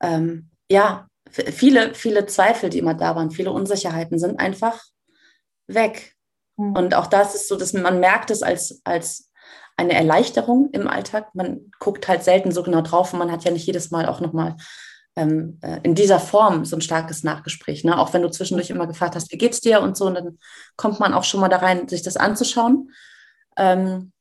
[0.00, 4.82] ähm, ja viele, viele Zweifel, die immer da waren, viele Unsicherheiten sind einfach
[5.66, 6.14] weg.
[6.56, 6.72] Mhm.
[6.72, 9.30] Und auch das ist so, dass man merkt es als, als
[9.76, 11.34] eine Erleichterung im Alltag.
[11.34, 14.20] Man guckt halt selten so genau drauf und man hat ja nicht jedes Mal auch
[14.20, 14.56] nochmal
[15.16, 17.84] ähm, äh, in dieser Form so ein starkes Nachgespräch.
[17.84, 17.98] Ne?
[17.98, 20.38] Auch wenn du zwischendurch immer gefragt hast, wie geht's dir und so, und dann
[20.76, 22.90] kommt man auch schon mal da rein, sich das anzuschauen.
[23.56, 24.12] Ähm,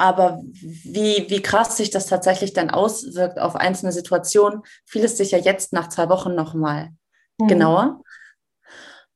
[0.00, 5.38] aber wie, wie krass sich das tatsächlich dann auswirkt auf einzelne Situationen, vieles sich ja
[5.38, 6.90] jetzt nach zwei Wochen nochmal
[7.38, 7.48] mhm.
[7.48, 8.02] genauer.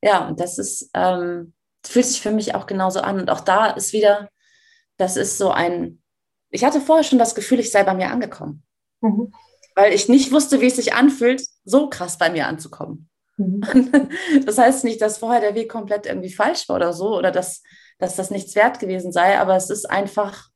[0.03, 3.19] Ja, und das ist, ähm, fühlt sich für mich auch genauso an.
[3.19, 4.29] Und auch da ist wieder,
[4.99, 6.03] das ist so ein,
[6.51, 8.63] ich hatte vorher schon das Gefühl, ich sei bei mir angekommen.
[9.01, 9.33] Mhm.
[9.75, 13.09] Weil ich nicht wusste, wie es sich anfühlt, so krass bei mir anzukommen.
[13.37, 13.63] Mhm.
[14.45, 17.63] Das heißt nicht, dass vorher der Weg komplett irgendwie falsch war oder so, oder dass,
[17.99, 20.51] dass das nichts wert gewesen sei, aber es ist einfach,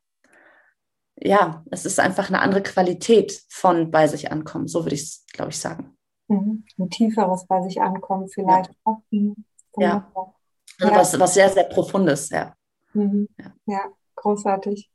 [1.23, 5.27] ja, es ist einfach eine andere Qualität von bei sich ankommen, so würde ich es,
[5.33, 5.97] glaube ich, sagen.
[6.29, 6.65] Mhm.
[6.79, 8.71] Ein tieferes bei sich ankommen vielleicht.
[8.85, 9.35] Ja, mhm.
[9.79, 10.11] ja.
[10.81, 12.55] Also was, was sehr, sehr profundes, ja.
[12.93, 13.29] Mhm.
[13.39, 13.53] ja.
[13.67, 13.81] ja.
[14.15, 14.91] großartig.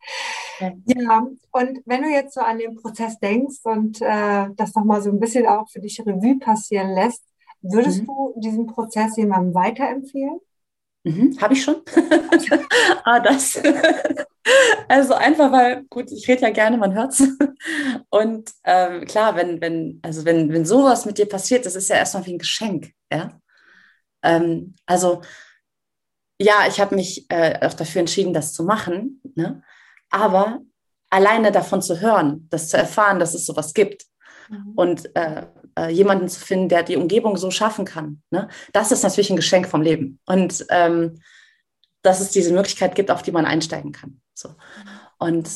[0.86, 5.10] Ja, und wenn du jetzt so an den Prozess denkst und äh, das nochmal so
[5.10, 7.24] ein bisschen auch für dich Revue passieren lässt,
[7.62, 8.06] würdest mhm.
[8.06, 10.40] du diesen Prozess jemandem weiterempfehlen?
[11.04, 11.82] Mhm, Habe ich schon.
[13.04, 13.62] ah, das.
[14.88, 17.28] also einfach, weil, gut, ich rede ja gerne, man hört es.
[18.10, 21.98] Und ähm, klar, wenn, wenn, also wenn, wenn sowas mit dir passiert, das ist ja
[21.98, 23.40] erstmal wie ein Geschenk, ja.
[24.24, 25.22] Ähm, also
[26.40, 29.22] ja, ich habe mich äh, auch dafür entschieden, das zu machen.
[29.36, 29.62] Ne?
[30.10, 30.62] Aber
[31.10, 34.06] alleine davon zu hören, das zu erfahren, dass es sowas gibt
[34.50, 34.74] mhm.
[34.76, 35.46] und äh,
[35.78, 38.22] äh, jemanden zu finden, der die Umgebung so schaffen kann.
[38.32, 38.48] Ne?
[38.72, 40.20] Das ist natürlich ein Geschenk vom Leben.
[40.26, 41.20] Und ähm,
[42.02, 44.22] dass es diese Möglichkeit gibt, auf die man einsteigen kann.
[44.34, 44.56] So.
[45.18, 45.50] Und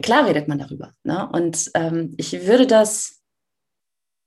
[0.00, 0.94] klar redet man darüber.
[1.04, 1.28] Ne?
[1.30, 3.22] Und ähm, ich würde das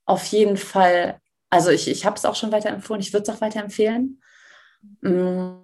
[0.06, 3.42] auf jeden Fall, also ich, ich habe es auch schon weiterempfohlen, ich würde es auch
[3.42, 4.22] weiterempfehlen.
[5.02, 5.56] Mm,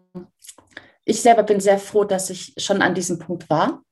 [1.05, 3.83] ich selber bin sehr froh, dass ich schon an diesem Punkt war.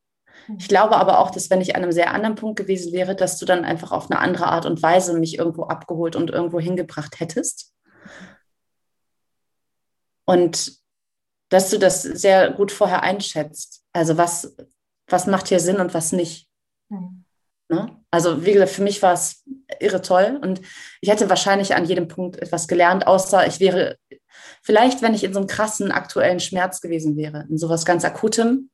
[0.58, 3.38] Ich glaube aber auch, dass wenn ich an einem sehr anderen Punkt gewesen wäre, dass
[3.38, 7.20] du dann einfach auf eine andere Art und Weise mich irgendwo abgeholt und irgendwo hingebracht
[7.20, 7.74] hättest.
[10.26, 10.80] Und
[11.50, 13.84] dass du das sehr gut vorher einschätzt.
[13.94, 14.56] Also was,
[15.08, 16.48] was macht hier Sinn und was nicht.
[16.90, 17.26] Mhm.
[17.70, 17.96] Ne?
[18.12, 19.44] Also wie gesagt, für mich war es
[19.80, 20.62] irre toll und
[21.02, 23.98] ich hätte wahrscheinlich an jedem Punkt etwas gelernt, außer ich wäre
[24.64, 28.72] vielleicht, wenn ich in so einem krassen aktuellen Schmerz gewesen wäre, in sowas ganz Akutem.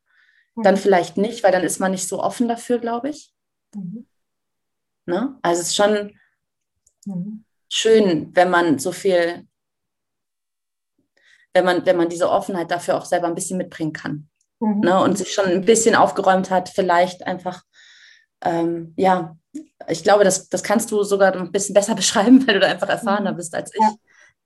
[0.64, 3.34] Dann vielleicht nicht, weil dann ist man nicht so offen dafür, glaube ich.
[3.74, 4.08] Mhm.
[5.06, 5.38] Ne?
[5.42, 6.18] Also es ist schon
[7.06, 7.46] mhm.
[7.70, 9.48] schön, wenn man so viel,
[11.54, 14.30] wenn man, wenn man diese Offenheit dafür auch selber ein bisschen mitbringen kann.
[14.60, 14.80] Mhm.
[14.80, 15.00] Ne?
[15.02, 17.64] Und sich schon ein bisschen aufgeräumt hat, vielleicht einfach,
[18.42, 19.36] ähm, ja,
[19.88, 22.90] ich glaube, das, das kannst du sogar ein bisschen besser beschreiben, weil du da einfach
[22.90, 23.38] erfahrener mhm.
[23.38, 23.82] bist als ich.
[23.82, 23.94] Ja.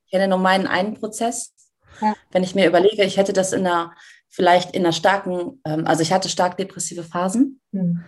[0.06, 1.54] Ich kenne nur meinen einen Prozess.
[2.02, 2.15] Ja.
[2.32, 3.93] Wenn ich mir überlege, ich hätte das in einer,
[4.30, 7.60] vielleicht in einer starken, ähm, also ich hatte stark depressive Phasen.
[7.72, 8.04] Mhm.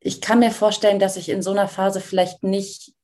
[0.00, 2.94] Ich kann mir vorstellen, dass ich in so einer Phase vielleicht nicht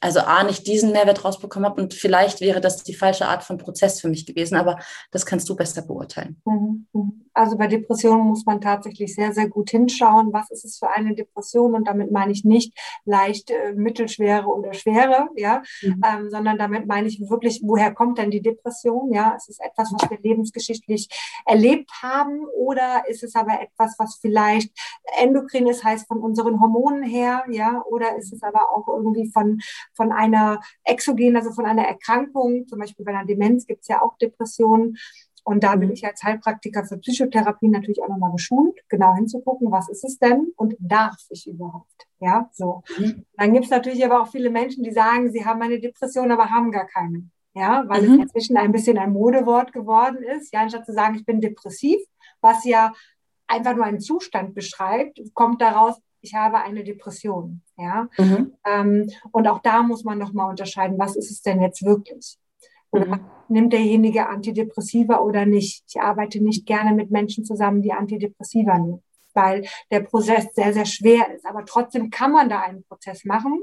[0.00, 3.58] also A, nicht diesen Mehrwert rausbekommen habe und vielleicht wäre das die falsche Art von
[3.58, 4.78] Prozess für mich gewesen, aber
[5.10, 6.40] das kannst du besser beurteilen.
[6.46, 7.19] Mhm, mhm.
[7.32, 11.14] Also bei Depressionen muss man tatsächlich sehr, sehr gut hinschauen, was ist es für eine
[11.14, 11.74] Depression?
[11.74, 16.02] Und damit meine ich nicht leicht, äh, mittelschwere oder schwere, ja, mhm.
[16.04, 19.92] ähm, sondern damit meine ich wirklich, woher kommt denn die Depression, ja, ist es etwas,
[19.92, 21.08] was wir lebensgeschichtlich
[21.46, 24.70] erlebt haben oder ist es aber etwas, was vielleicht
[25.18, 29.60] endokrin ist, heißt von unseren Hormonen her, ja, oder ist es aber auch irgendwie von
[29.94, 34.02] von einer exogenen, also von einer Erkrankung, zum Beispiel bei einer Demenz gibt es ja
[34.02, 34.96] auch Depressionen.
[35.44, 35.94] Und da bin mhm.
[35.94, 40.52] ich als Heilpraktiker für Psychotherapie natürlich auch nochmal geschult, genau hinzugucken, was ist es denn
[40.56, 42.06] und darf ich überhaupt?
[42.20, 42.82] Ja, so.
[42.98, 43.24] Mhm.
[43.36, 46.50] Dann gibt es natürlich aber auch viele Menschen, die sagen, sie haben eine Depression, aber
[46.50, 47.28] haben gar keine.
[47.54, 48.14] Ja, weil mhm.
[48.14, 50.52] es inzwischen ein bisschen ein Modewort geworden ist.
[50.52, 52.00] Ja, anstatt zu sagen, ich bin depressiv,
[52.40, 52.92] was ja
[53.48, 57.62] einfach nur einen Zustand beschreibt, kommt daraus, ich habe eine Depression.
[57.76, 58.08] Ja?
[58.18, 58.52] Mhm.
[58.64, 62.38] Ähm, und auch da muss man nochmal unterscheiden, was ist es denn jetzt wirklich?
[62.90, 63.20] Oder mhm.
[63.48, 65.84] nimmt derjenige Antidepressiva oder nicht?
[65.88, 69.02] Ich arbeite nicht gerne mit Menschen zusammen, die Antidepressiva nehmen,
[69.34, 71.46] weil der Prozess sehr, sehr schwer ist.
[71.46, 73.60] Aber trotzdem kann man da einen Prozess machen.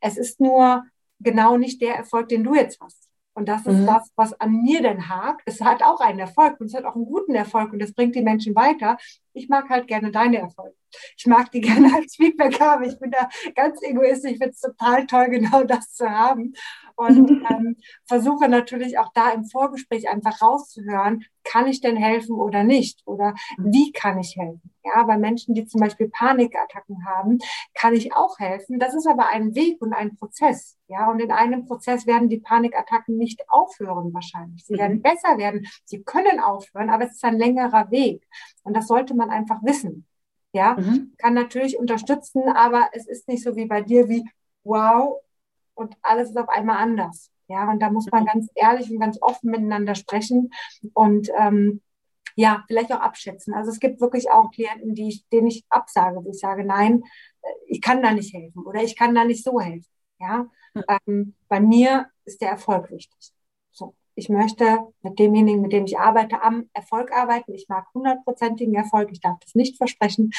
[0.00, 0.84] Es ist nur
[1.20, 3.08] genau nicht der Erfolg, den du jetzt hast.
[3.38, 3.86] Und das ist mhm.
[3.86, 5.42] das, was an mir denn hakt.
[5.44, 8.16] Es hat auch einen Erfolg und es hat auch einen guten Erfolg und das bringt
[8.16, 8.96] die Menschen weiter.
[9.38, 10.76] Ich mag halt gerne deine Erfolge.
[11.16, 12.84] Ich mag die gerne als Feedback haben.
[12.84, 14.32] Ich bin da ganz egoistisch.
[14.32, 16.54] Ich finde es total toll, genau das zu haben.
[16.96, 22.64] Und ähm, versuche natürlich auch da im Vorgespräch einfach rauszuhören, kann ich denn helfen oder
[22.64, 23.00] nicht?
[23.06, 24.74] Oder wie kann ich helfen?
[24.84, 27.38] Ja, bei Menschen, die zum Beispiel Panikattacken haben,
[27.74, 28.78] kann ich auch helfen.
[28.78, 30.76] Das ist aber ein Weg und ein Prozess.
[30.88, 34.64] Ja, und in einem Prozess werden die Panikattacken nicht aufhören wahrscheinlich.
[34.64, 35.02] Sie werden mhm.
[35.02, 35.66] besser werden.
[35.84, 38.26] Sie können aufhören, aber es ist ein längerer Weg.
[38.68, 40.06] Und das sollte man einfach wissen.
[40.52, 41.12] Ja, mhm.
[41.18, 44.24] kann natürlich unterstützen, aber es ist nicht so wie bei dir wie,
[44.64, 45.20] wow,
[45.74, 47.30] und alles ist auf einmal anders.
[47.48, 48.26] Ja, und da muss man mhm.
[48.26, 50.50] ganz ehrlich und ganz offen miteinander sprechen
[50.94, 51.82] und ähm,
[52.34, 53.52] ja, vielleicht auch abschätzen.
[53.52, 57.02] Also es gibt wirklich auch Klienten, die ich, denen ich absage, wo ich sage, nein,
[57.42, 59.90] äh, ich kann da nicht helfen oder ich kann da nicht so helfen.
[60.20, 60.84] Ja, mhm.
[61.06, 63.32] ähm, bei mir ist der Erfolg wichtig
[64.18, 67.54] ich möchte mit demjenigen, mit dem ich arbeite, am Erfolg arbeiten.
[67.54, 69.10] Ich mag hundertprozentigen Erfolg.
[69.12, 70.32] Ich darf das nicht versprechen,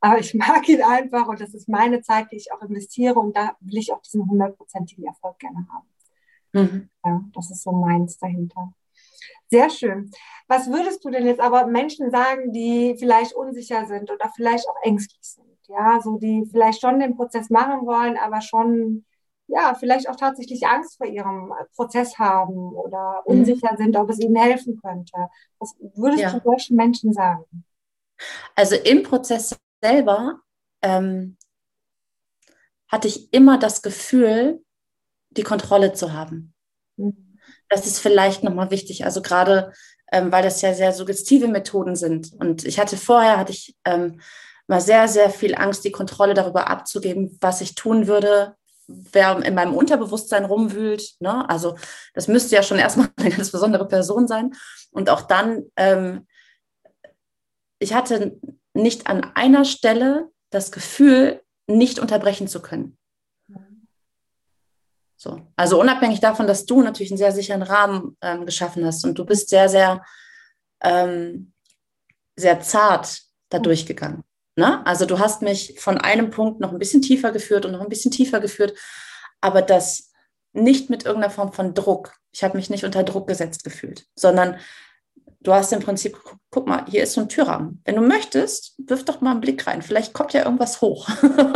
[0.00, 3.36] aber ich mag ihn einfach und das ist meine Zeit, die ich auch investiere und
[3.36, 5.88] da will ich auch diesen hundertprozentigen Erfolg gerne haben.
[6.52, 6.88] Mhm.
[7.04, 8.72] Ja, das ist so meins dahinter.
[9.50, 10.10] Sehr schön.
[10.48, 14.82] Was würdest du denn jetzt aber Menschen sagen, die vielleicht unsicher sind oder vielleicht auch
[14.82, 15.46] ängstlich sind?
[15.68, 19.04] Ja, so die vielleicht schon den Prozess machen wollen, aber schon
[19.48, 23.40] ja, vielleicht auch tatsächlich Angst vor ihrem Prozess haben oder mhm.
[23.40, 25.28] unsicher sind, ob es ihnen helfen könnte.
[25.58, 26.32] Was würdest ja.
[26.32, 27.64] du solchen Menschen sagen?
[28.54, 30.40] Also im Prozess selber
[30.82, 31.36] ähm,
[32.88, 34.64] hatte ich immer das Gefühl,
[35.30, 36.54] die Kontrolle zu haben.
[36.96, 37.38] Mhm.
[37.68, 39.04] Das ist vielleicht nochmal wichtig.
[39.04, 39.72] Also gerade,
[40.12, 42.32] ähm, weil das ja sehr suggestive Methoden sind.
[42.32, 44.20] Und ich hatte vorher, hatte ich ähm,
[44.66, 49.54] mal sehr, sehr viel Angst, die Kontrolle darüber abzugeben, was ich tun würde, wer in
[49.54, 51.14] meinem Unterbewusstsein rumwühlt.
[51.20, 51.48] Ne?
[51.48, 51.76] Also
[52.14, 54.54] das müsste ja schon erstmal eine ganz besondere Person sein.
[54.90, 56.26] Und auch dann, ähm,
[57.78, 58.38] ich hatte
[58.74, 62.96] nicht an einer Stelle das Gefühl, nicht unterbrechen zu können.
[65.16, 65.40] So.
[65.56, 69.24] Also unabhängig davon, dass du natürlich einen sehr sicheren Rahmen ähm, geschaffen hast und du
[69.24, 70.04] bist sehr, sehr,
[70.82, 71.52] ähm,
[72.36, 74.22] sehr zart da durchgegangen.
[74.56, 74.84] Ne?
[74.86, 77.90] Also du hast mich von einem Punkt noch ein bisschen tiefer geführt und noch ein
[77.90, 78.76] bisschen tiefer geführt,
[79.40, 80.12] aber das
[80.54, 82.14] nicht mit irgendeiner Form von Druck.
[82.32, 84.56] Ich habe mich nicht unter Druck gesetzt gefühlt, sondern
[85.40, 87.82] du hast im Prinzip geguckt, guck mal, hier ist so ein Türrahmen.
[87.84, 89.82] Wenn du möchtest, wirf doch mal einen Blick rein.
[89.82, 91.08] Vielleicht kommt ja irgendwas hoch.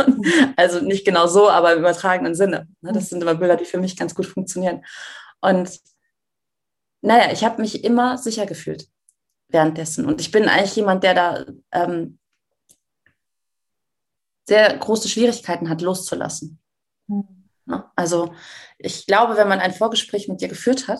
[0.55, 2.67] also nicht genau so, aber im übertragenen Sinne.
[2.81, 4.85] Ne, das sind immer Bilder, die für mich ganz gut funktionieren.
[5.41, 5.79] Und
[7.01, 8.87] naja, ich habe mich immer sicher gefühlt
[9.47, 10.05] währenddessen.
[10.05, 12.19] Und ich bin eigentlich jemand, der da ähm,
[14.43, 16.59] sehr große Schwierigkeiten hat, loszulassen.
[17.07, 17.41] Mhm.
[17.95, 18.33] Also
[18.77, 20.99] ich glaube, wenn man ein Vorgespräch mit dir geführt hat,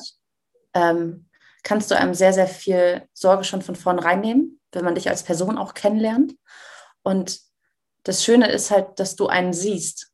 [0.73, 1.27] ähm,
[1.63, 5.23] kannst du einem sehr, sehr viel Sorge schon von vornherein nehmen, wenn man dich als
[5.23, 6.35] Person auch kennenlernt.
[7.03, 7.39] Und
[8.03, 10.11] das Schöne ist halt, dass du einen siehst.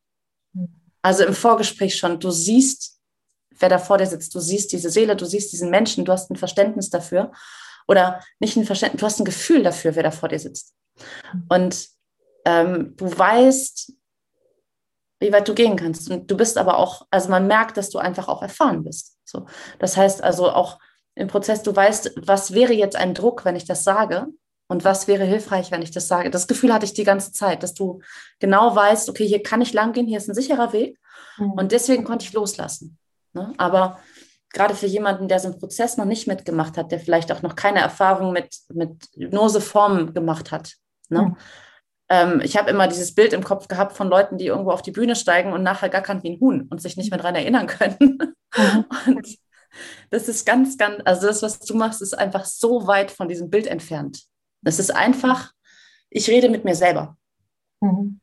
[1.02, 3.00] Also im Vorgespräch schon, du siehst,
[3.52, 6.30] wer da vor dir sitzt, du siehst diese Seele, du siehst diesen Menschen, du hast
[6.30, 7.32] ein Verständnis dafür.
[7.88, 10.76] Oder nicht ein Verständnis, du hast ein Gefühl dafür, wer da vor dir sitzt.
[11.48, 11.88] Und
[12.48, 13.92] ähm, du weißt,
[15.20, 16.10] wie weit du gehen kannst.
[16.10, 19.18] Und du bist aber auch, also man merkt, dass du einfach auch erfahren bist.
[19.26, 19.48] So.
[19.80, 20.80] Das heißt also auch
[21.16, 24.28] im Prozess, du weißt, was wäre jetzt ein Druck, wenn ich das sage
[24.70, 26.30] und was wäre hilfreich, wenn ich das sage.
[26.30, 28.02] Das Gefühl hatte ich die ganze Zeit, dass du
[28.40, 30.98] genau weißt, okay, hier kann ich lang gehen, hier ist ein sicherer Weg
[31.38, 31.52] mhm.
[31.54, 32.98] und deswegen konnte ich loslassen.
[33.34, 33.54] Ne?
[33.58, 34.00] Aber
[34.54, 37.56] gerade für jemanden, der so einen Prozess noch nicht mitgemacht hat, der vielleicht auch noch
[37.56, 40.76] keine Erfahrung mit, mit Hypnoseformen gemacht hat.
[41.10, 41.24] Ne?
[41.24, 41.38] Mhm.
[42.10, 44.92] Ähm, ich habe immer dieses Bild im Kopf gehabt von Leuten, die irgendwo auf die
[44.92, 47.98] Bühne steigen und nachher gackern wie ein Huhn und sich nicht mehr daran erinnern können.
[48.56, 48.86] Mhm.
[49.08, 49.38] Und
[50.10, 53.50] das ist ganz, ganz, also das, was du machst, ist einfach so weit von diesem
[53.50, 54.24] Bild entfernt.
[54.62, 55.52] Das ist einfach,
[56.10, 57.18] ich rede mit mir selber.
[57.82, 58.20] Mhm.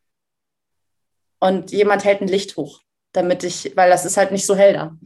[1.38, 2.80] Und jemand hält ein Licht hoch,
[3.14, 4.96] damit ich, weil das ist halt nicht so hell da.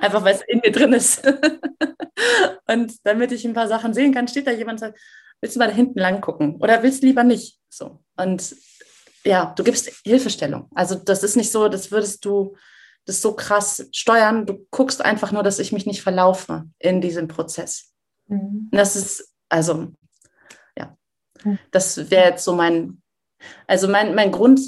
[0.00, 1.26] einfach weil es in mir drin ist.
[2.66, 5.00] und damit ich ein paar Sachen sehen kann, steht da jemand und sagt,
[5.40, 7.58] willst du mal da hinten lang gucken oder willst du lieber nicht?
[7.68, 8.02] So.
[8.16, 8.54] Und
[9.24, 10.68] ja, du gibst Hilfestellung.
[10.74, 12.56] Also das ist nicht so, das würdest du
[13.06, 14.44] das so krass steuern.
[14.44, 17.92] Du guckst einfach nur, dass ich mich nicht verlaufe in diesem Prozess.
[18.26, 18.68] Mhm.
[18.72, 19.92] Das ist, also,
[20.76, 20.96] ja,
[21.44, 21.58] mhm.
[21.70, 23.02] das wäre jetzt so mein,
[23.66, 24.60] also mein, mein Grund,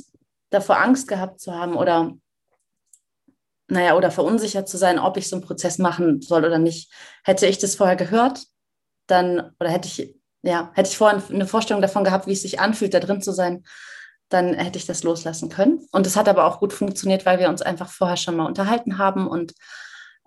[0.51, 2.13] davor Angst gehabt zu haben oder,
[3.73, 6.93] naja, oder verunsichert zu sein, ob ich so einen Prozess machen soll oder nicht.
[7.25, 8.45] Hätte ich das vorher gehört,
[9.07, 12.61] dann, oder hätte ich, ja, hätte ich vorher eine Vorstellung davon gehabt, wie es sich
[12.61, 13.65] anfühlt, da drin zu sein,
[14.29, 15.87] dann hätte ich das loslassen können.
[15.91, 18.99] Und es hat aber auch gut funktioniert, weil wir uns einfach vorher schon mal unterhalten
[18.99, 19.55] haben und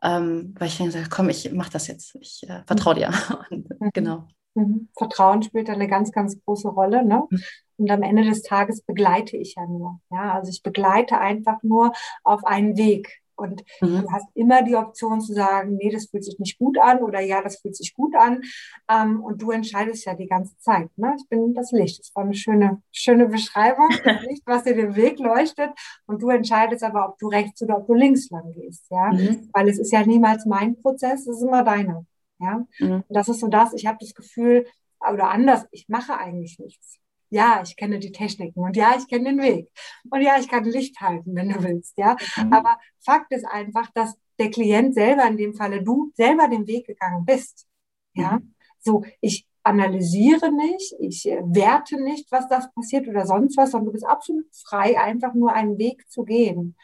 [0.04, 3.12] ähm, weil ich dann gesagt komm, ich mache das jetzt, ich äh, vertraue dir.
[3.50, 3.90] Und, mhm.
[3.94, 4.28] genau.
[4.56, 4.90] Mhm.
[4.98, 7.06] Vertrauen spielt eine ganz, ganz große Rolle.
[7.06, 7.24] Ne?
[7.30, 7.44] Mhm.
[7.78, 10.00] Und am Ende des Tages begleite ich ja nur.
[10.12, 11.92] Ja, also ich begleite einfach nur
[12.24, 13.22] auf einen Weg.
[13.36, 14.02] Und mhm.
[14.02, 17.20] du hast immer die Option zu sagen, nee, das fühlt sich nicht gut an oder
[17.20, 18.42] ja, das fühlt sich gut an.
[18.90, 20.90] Ähm, und du entscheidest ja die ganze Zeit.
[20.98, 21.16] Ne?
[21.18, 22.00] Ich bin das Licht.
[22.00, 23.90] Das war eine schöne, schöne Beschreibung.
[24.04, 25.72] Das Licht, was dir den Weg leuchtet.
[26.06, 28.86] Und du entscheidest aber, ob du rechts oder ob du links lang gehst.
[28.90, 29.12] Ja?
[29.12, 29.50] Mhm.
[29.54, 32.06] Weil es ist ja niemals mein Prozess, es ist immer deiner.
[32.40, 32.66] Ja?
[32.80, 33.04] Mhm.
[33.08, 34.66] Und das ist so das, ich habe das Gefühl,
[35.12, 37.00] oder anders, ich mache eigentlich nichts
[37.36, 39.70] ja, ich kenne die Techniken und ja, ich kenne den Weg
[40.10, 42.16] und ja, ich kann Licht halten, wenn du willst, ja.
[42.38, 42.54] Mhm.
[42.54, 46.88] Aber Fakt ist einfach, dass der Klient selber, in dem Falle du, selber den Weg
[46.88, 47.68] gegangen bist,
[48.14, 48.40] ja.
[48.40, 48.54] Mhm.
[48.80, 53.88] So, ich analysiere nicht, ich äh, werte nicht, was das passiert oder sonst was, sondern
[53.88, 56.76] du bist absolut frei, einfach nur einen Weg zu gehen.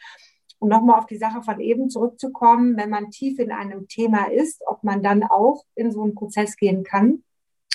[0.58, 4.62] Um nochmal auf die Sache von eben zurückzukommen, wenn man tief in einem Thema ist,
[4.66, 7.22] ob man dann auch in so einen Prozess gehen kann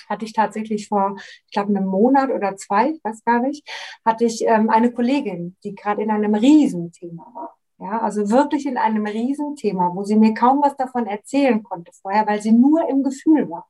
[0.10, 1.16] hatte ich tatsächlich vor,
[1.46, 3.68] ich glaube, einem Monat oder zwei, ich weiß gar nicht,
[4.06, 7.58] hatte ich ähm, eine Kollegin, die gerade in einem Riesenthema war.
[7.80, 12.26] Ja, also wirklich in einem Riesenthema, wo sie mir kaum was davon erzählen konnte vorher,
[12.26, 13.68] weil sie nur im Gefühl war.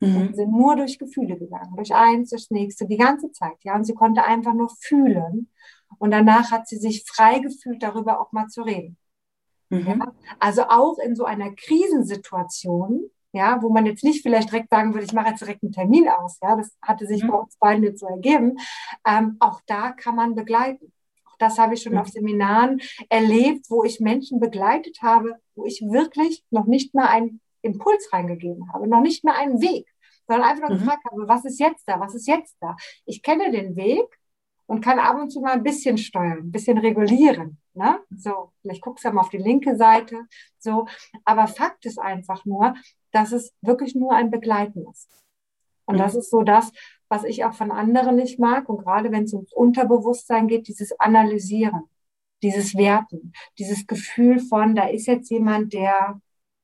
[0.00, 0.32] Mhm.
[0.32, 3.62] Sind nur durch Gefühle gegangen, durch eins, durchs nächste, die ganze Zeit.
[3.62, 5.50] Ja, und sie konnte einfach nur fühlen.
[5.98, 8.96] Und danach hat sie sich frei gefühlt, darüber auch mal zu reden.
[9.68, 9.86] Mhm.
[9.86, 10.12] Ja?
[10.38, 15.06] Also auch in so einer Krisensituation ja, wo man jetzt nicht vielleicht direkt sagen würde,
[15.06, 17.28] ich mache jetzt direkt einen Termin aus, ja, das hatte sich mhm.
[17.28, 18.56] bei uns beiden jetzt so ergeben.
[19.06, 20.92] Ähm, auch da kann man begleiten.
[21.26, 21.98] Auch das habe ich schon mhm.
[21.98, 27.40] auf Seminaren erlebt, wo ich Menschen begleitet habe, wo ich wirklich noch nicht mal einen
[27.62, 29.86] Impuls reingegeben habe, noch nicht mal einen Weg,
[30.26, 30.80] sondern einfach nur mhm.
[30.80, 32.76] gefragt habe, was ist jetzt da, was ist jetzt da?
[33.04, 34.06] Ich kenne den Weg
[34.66, 37.58] und kann ab und zu mal ein bisschen steuern, ein bisschen regulieren.
[37.74, 38.00] Ne?
[38.16, 40.26] So, vielleicht guckst du mal auf die linke Seite.
[40.58, 40.86] So,
[41.24, 42.74] aber Fakt ist einfach nur,
[43.12, 45.08] dass es wirklich nur ein Begleiten ist.
[45.86, 46.70] Und das ist so das,
[47.08, 48.68] was ich auch von anderen nicht mag.
[48.68, 51.88] Und gerade wenn es ums Unterbewusstsein geht, dieses Analysieren.
[52.42, 56.20] dieses Werten, dieses Gefühl von, da ist jetzt jemand, der,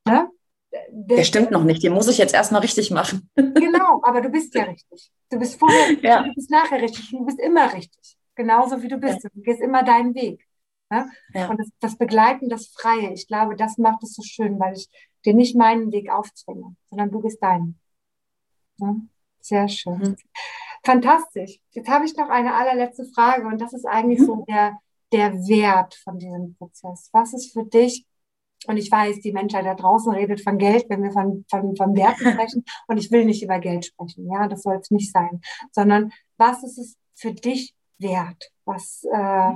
[0.06, 0.30] ne?
[0.72, 3.28] Der, der stimmt noch nicht, den muss ich jetzt erstmal richtig machen.
[3.36, 5.10] Genau, aber du bist ja richtig.
[5.30, 6.22] Du bist vorher, ja.
[6.22, 8.16] du bist nachher richtig, du bist immer richtig.
[8.34, 9.24] Genauso wie du bist.
[9.24, 10.45] Du gehst immer deinen Weg.
[10.90, 11.10] Ne?
[11.34, 11.48] Ja.
[11.50, 14.88] Und das, das Begleiten, das Freie, ich glaube, das macht es so schön, weil ich
[15.24, 17.80] dir nicht meinen Weg aufzwinge, sondern du gehst deinen.
[18.78, 19.08] Ne?
[19.40, 19.98] Sehr schön.
[19.98, 20.16] Mhm.
[20.84, 21.60] Fantastisch.
[21.70, 24.26] Jetzt habe ich noch eine allerletzte Frage und das ist eigentlich mhm.
[24.26, 24.78] so der,
[25.12, 27.10] der Wert von diesem Prozess.
[27.12, 28.06] Was ist für dich,
[28.68, 31.96] und ich weiß, die Menschheit da draußen redet von Geld, wenn wir von, von, von
[31.96, 35.40] Werten sprechen, und ich will nicht über Geld sprechen, ja, das soll es nicht sein,
[35.72, 38.52] sondern was ist es für dich wert?
[38.64, 39.52] Was, äh,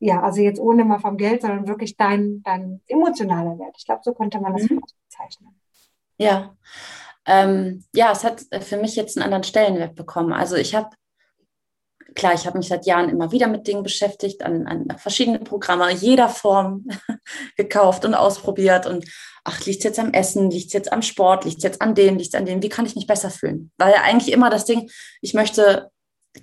[0.00, 3.74] ja, also jetzt ohne mal vom Geld, sondern wirklich dein, dein emotionaler Wert.
[3.78, 4.80] Ich glaube, so könnte man das mhm.
[5.08, 5.60] bezeichnen.
[6.18, 6.56] Ja.
[7.26, 10.32] Ähm, ja, es hat für mich jetzt einen anderen Stellenwert bekommen.
[10.32, 10.90] Also ich habe,
[12.14, 15.90] klar, ich habe mich seit Jahren immer wieder mit Dingen beschäftigt, an, an verschiedene Programme
[15.92, 16.86] jeder Form
[17.56, 18.86] gekauft und ausprobiert.
[18.86, 19.04] Und
[19.44, 21.94] ach, liegt es jetzt am Essen, liegt es jetzt am Sport, liegt es jetzt an
[21.94, 23.72] dem, liegt es an dem, wie kann ich mich besser fühlen?
[23.78, 24.90] Weil ja eigentlich immer das Ding,
[25.20, 25.90] ich möchte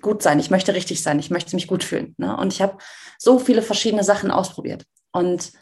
[0.00, 2.14] gut sein, ich möchte richtig sein, ich möchte mich gut fühlen.
[2.18, 2.36] Ne?
[2.36, 2.78] Und ich habe
[3.18, 4.84] so viele verschiedene Sachen ausprobiert.
[5.12, 5.52] Und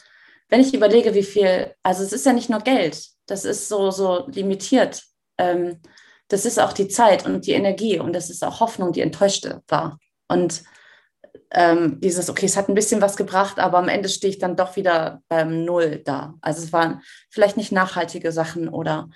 [0.48, 3.90] wenn ich überlege, wie viel, also es ist ja nicht nur Geld, das ist so,
[3.90, 5.02] so limitiert.
[5.38, 5.80] Ähm,
[6.28, 9.62] das ist auch die Zeit und die Energie und das ist auch Hoffnung, die enttäuschte
[9.68, 9.98] war.
[10.28, 10.64] Und
[11.50, 14.56] ähm, dieses, okay, es hat ein bisschen was gebracht, aber am Ende stehe ich dann
[14.56, 16.34] doch wieder beim Null da.
[16.40, 19.08] Also es waren vielleicht nicht nachhaltige Sachen oder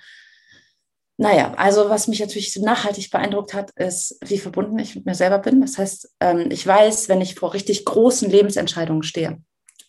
[1.21, 5.39] naja, also was mich natürlich nachhaltig beeindruckt hat, ist, wie verbunden ich mit mir selber
[5.39, 5.59] bin.
[5.59, 9.37] Das heißt, ähm, ich weiß, wenn ich vor richtig großen Lebensentscheidungen stehe,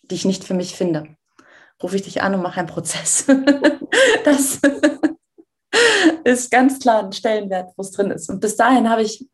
[0.03, 1.15] die ich nicht für mich finde,
[1.81, 3.25] rufe ich dich an und mache einen Prozess.
[4.25, 4.59] das
[6.25, 8.29] ist ganz klar ein Stellenwert, wo es drin ist.
[8.29, 9.25] Und bis dahin habe ich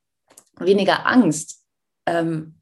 [0.59, 1.63] weniger Angst,
[2.05, 2.61] ähm,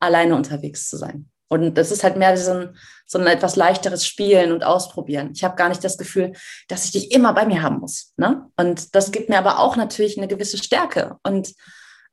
[0.00, 1.30] alleine unterwegs zu sein.
[1.52, 5.32] Und das ist halt mehr so ein, so ein etwas leichteres Spielen und Ausprobieren.
[5.34, 6.32] Ich habe gar nicht das Gefühl,
[6.68, 8.14] dass ich dich immer bei mir haben muss.
[8.16, 8.48] Ne?
[8.56, 11.18] Und das gibt mir aber auch natürlich eine gewisse Stärke.
[11.22, 11.52] Und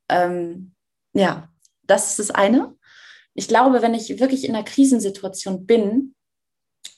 [0.09, 0.75] ähm,
[1.13, 1.47] ja,
[1.83, 2.75] das ist das eine.
[3.33, 6.15] Ich glaube, wenn ich wirklich in einer Krisensituation bin,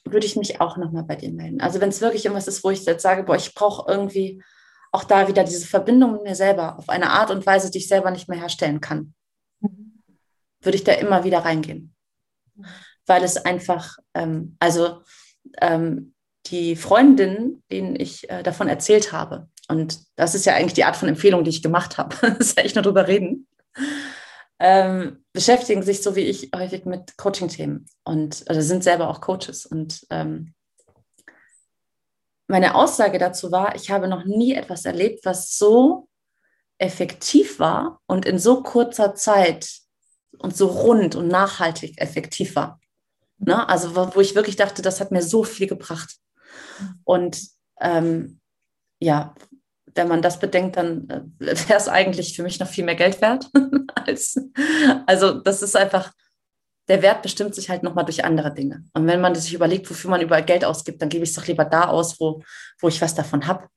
[0.03, 1.61] würde ich mich auch nochmal bei dir melden.
[1.61, 4.43] Also wenn es wirklich irgendwas ist, wo ich jetzt sage, boah, ich brauche irgendwie
[4.91, 7.87] auch da wieder diese Verbindung mit mir selber auf eine Art und Weise, die ich
[7.87, 9.13] selber nicht mehr herstellen kann,
[9.59, 10.01] mhm.
[10.59, 11.90] würde ich da immer wieder reingehen
[13.05, 15.01] weil es einfach, ähm, also
[15.61, 16.13] ähm,
[16.47, 20.97] die Freundinnen, denen ich äh, davon erzählt habe, und das ist ja eigentlich die Art
[20.97, 23.47] von Empfehlung, die ich gemacht habe, das ist echt nur drüber reden,
[24.59, 29.65] ähm, beschäftigen sich so wie ich häufig mit Coaching-Themen und also sind selber auch Coaches.
[29.65, 30.53] Und ähm,
[32.47, 36.07] meine Aussage dazu war, ich habe noch nie etwas erlebt, was so
[36.77, 39.80] effektiv war und in so kurzer Zeit
[40.41, 42.79] und so rund und nachhaltig effektiv war.
[43.37, 43.67] Ne?
[43.67, 46.15] Also wo, wo ich wirklich dachte, das hat mir so viel gebracht.
[47.03, 47.41] Und
[47.79, 48.39] ähm,
[48.99, 49.35] ja,
[49.95, 53.21] wenn man das bedenkt, dann äh, wäre es eigentlich für mich noch viel mehr Geld
[53.21, 53.49] wert.
[53.95, 54.35] als,
[55.05, 56.11] also das ist einfach,
[56.87, 58.83] der Wert bestimmt sich halt nochmal durch andere Dinge.
[58.93, 61.47] Und wenn man sich überlegt, wofür man überall Geld ausgibt, dann gebe ich es doch
[61.47, 62.43] lieber da aus, wo,
[62.79, 63.67] wo ich was davon habe.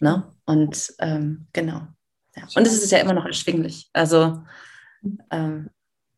[0.00, 0.30] Ne?
[0.44, 1.82] Und ähm, genau.
[2.36, 2.44] Ja.
[2.54, 3.90] Und es ist ja immer noch erschwinglich.
[3.92, 4.42] Also
[5.30, 5.70] ähm,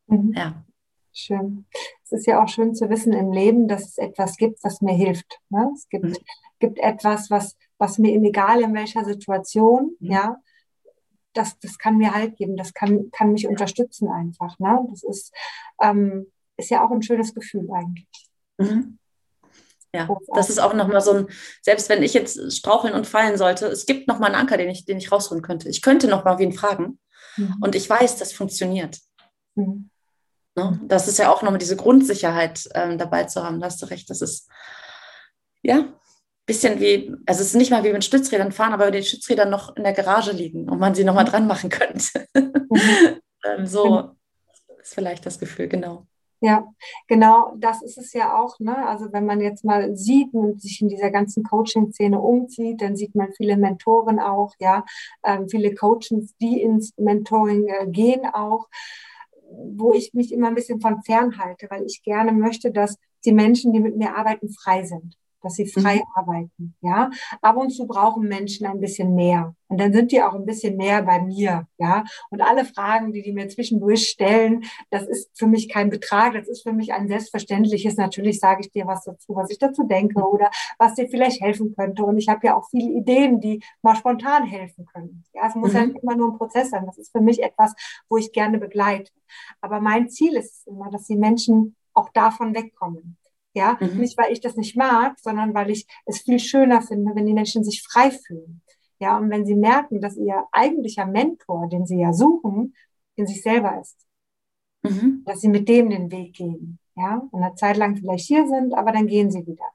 [0.07, 0.33] mhm.
[0.35, 0.65] ja.
[1.13, 1.65] Schön.
[2.05, 4.93] Es ist ja auch schön zu wissen im Leben, dass es etwas gibt, was mir
[4.93, 5.39] hilft.
[5.49, 5.69] Ne?
[5.75, 6.15] Es gibt, mhm.
[6.59, 10.11] gibt etwas, was, was mir, egal in welcher Situation, mhm.
[10.11, 10.37] ja,
[11.33, 14.57] das, das kann mir Halt geben, das kann, kann mich unterstützen einfach.
[14.59, 14.85] Ne?
[14.89, 15.33] Das ist,
[15.81, 18.29] ähm, ist ja auch ein schönes Gefühl eigentlich.
[18.57, 18.97] Mhm.
[19.93, 21.27] Ja, das ist auch nochmal so ein,
[21.61, 24.85] selbst wenn ich jetzt straucheln und fallen sollte, es gibt nochmal einen Anker, den ich,
[24.85, 25.67] den ich rausholen könnte.
[25.67, 26.97] Ich könnte nochmal wen fragen.
[27.37, 27.57] Mhm.
[27.61, 28.99] Und ich weiß, das funktioniert.
[29.55, 29.89] Mhm.
[30.55, 30.79] Ne?
[30.83, 33.59] Das ist ja auch nochmal diese Grundsicherheit ähm, dabei zu haben.
[33.59, 34.09] Da hast du recht.
[34.09, 34.49] Das ist
[35.61, 35.93] ja ein
[36.45, 39.45] bisschen wie, also es ist nicht mal wie mit Stützrädern fahren, aber wenn die Stützräder
[39.45, 41.29] noch in der Garage liegen und man sie nochmal mhm.
[41.29, 42.27] dran machen könnte.
[42.33, 43.21] Mhm.
[43.45, 44.15] ähm, so genau.
[44.81, 46.07] ist vielleicht das Gefühl, genau.
[46.43, 46.73] Ja,
[47.07, 48.59] genau, das ist es ja auch.
[48.59, 48.75] Ne?
[48.87, 53.13] Also wenn man jetzt mal sieht und sich in dieser ganzen Coaching-Szene umzieht, dann sieht
[53.13, 54.83] man viele Mentoren auch, ja,
[55.23, 58.69] ähm, viele Coaches, die ins Mentoring äh, gehen auch,
[59.51, 63.71] wo ich mich immer ein bisschen von fernhalte, weil ich gerne möchte, dass die Menschen,
[63.73, 65.17] die mit mir arbeiten, frei sind.
[65.41, 66.01] Dass sie frei mhm.
[66.15, 66.75] arbeiten.
[66.81, 67.09] Ja,
[67.41, 69.55] ab und zu brauchen Menschen ein bisschen mehr.
[69.67, 71.67] Und dann sind die auch ein bisschen mehr bei mir.
[71.77, 76.33] Ja, und alle Fragen, die die mir zwischendurch stellen, das ist für mich kein Betrag.
[76.33, 77.95] Das ist für mich ein selbstverständliches.
[77.95, 81.73] Natürlich sage ich dir was dazu, was ich dazu denke oder was dir vielleicht helfen
[81.75, 82.03] könnte.
[82.03, 85.23] Und ich habe ja auch viele Ideen, die mal spontan helfen können.
[85.33, 85.77] Ja, es muss mhm.
[85.77, 86.85] ja nicht immer nur ein Prozess sein.
[86.85, 87.73] Das ist für mich etwas,
[88.09, 89.11] wo ich gerne begleite.
[89.61, 93.17] Aber mein Ziel ist immer, dass die Menschen auch davon wegkommen.
[93.53, 93.97] Ja, mhm.
[93.97, 97.33] nicht weil ich das nicht mag, sondern weil ich es viel schöner finde, wenn die
[97.33, 98.61] Menschen sich frei fühlen.
[98.99, 102.75] Ja, und wenn sie merken, dass ihr eigentlicher Mentor, den sie ja suchen,
[103.15, 103.97] in sich selber ist.
[104.83, 105.23] Mhm.
[105.25, 106.79] Dass sie mit dem den Weg gehen.
[106.95, 109.65] Ja, und eine Zeit lang vielleicht hier sind, aber dann gehen sie wieder.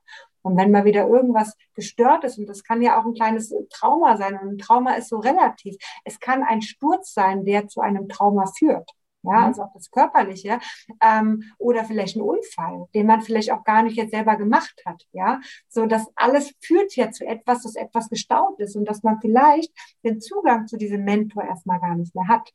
[0.42, 4.16] Und wenn mal wieder irgendwas gestört ist, und das kann ja auch ein kleines Trauma
[4.16, 8.08] sein, und ein Trauma ist so relativ, es kann ein Sturz sein, der zu einem
[8.08, 8.95] Trauma führt
[9.26, 9.44] ja, mhm.
[9.46, 10.58] also auch das Körperliche,
[11.02, 15.06] ähm, oder vielleicht ein Unfall, den man vielleicht auch gar nicht jetzt selber gemacht hat,
[15.12, 19.20] ja, so das alles führt ja zu etwas, das etwas gestaut ist und dass man
[19.20, 19.72] vielleicht
[20.04, 22.52] den Zugang zu diesem Mentor erstmal gar nicht mehr hat,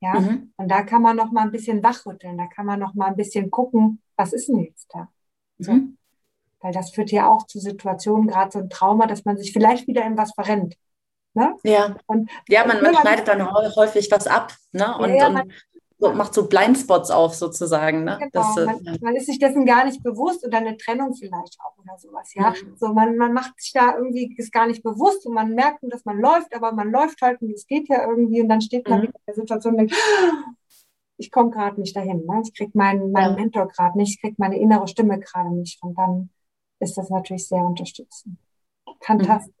[0.00, 0.52] ja, mhm.
[0.56, 3.16] und da kann man noch mal ein bisschen wachrütteln, da kann man noch mal ein
[3.16, 5.08] bisschen gucken, was ist denn jetzt da,
[5.58, 5.72] so.
[5.72, 5.96] Mhm.
[6.60, 9.86] weil das führt ja auch zu Situationen, gerade so ein Trauma, dass man sich vielleicht
[9.86, 10.76] wieder in was verrennt.
[11.34, 11.56] Ne?
[11.64, 11.96] Ja.
[12.06, 14.52] Und, ja, man, man schneidet dann häufig was ab.
[14.72, 14.96] Ne?
[14.98, 15.50] Und, ja, man,
[16.02, 18.04] so, macht so Blindspots auf sozusagen.
[18.04, 18.18] Ne?
[18.18, 18.30] Genau.
[18.32, 21.78] Das, äh, man, man, ist sich dessen gar nicht bewusst oder eine Trennung vielleicht auch
[21.78, 22.34] oder sowas.
[22.34, 22.76] Ja, mhm.
[22.76, 26.04] so man, man macht sich da irgendwie ist gar nicht bewusst und man merkt, dass
[26.04, 29.00] man läuft, aber man läuft halt und es geht ja irgendwie und dann steht man
[29.00, 29.06] mhm.
[29.06, 29.94] in der Situation und denkt,
[31.18, 32.24] ich komme gerade nicht dahin.
[32.26, 32.42] Ne?
[32.44, 33.40] Ich kriege meinen, meinen ja.
[33.40, 35.82] Mentor gerade nicht, ich kriege meine innere Stimme gerade nicht.
[35.82, 36.30] Und dann
[36.80, 38.38] ist das natürlich sehr unterstützend.
[39.00, 39.52] Fantastisch.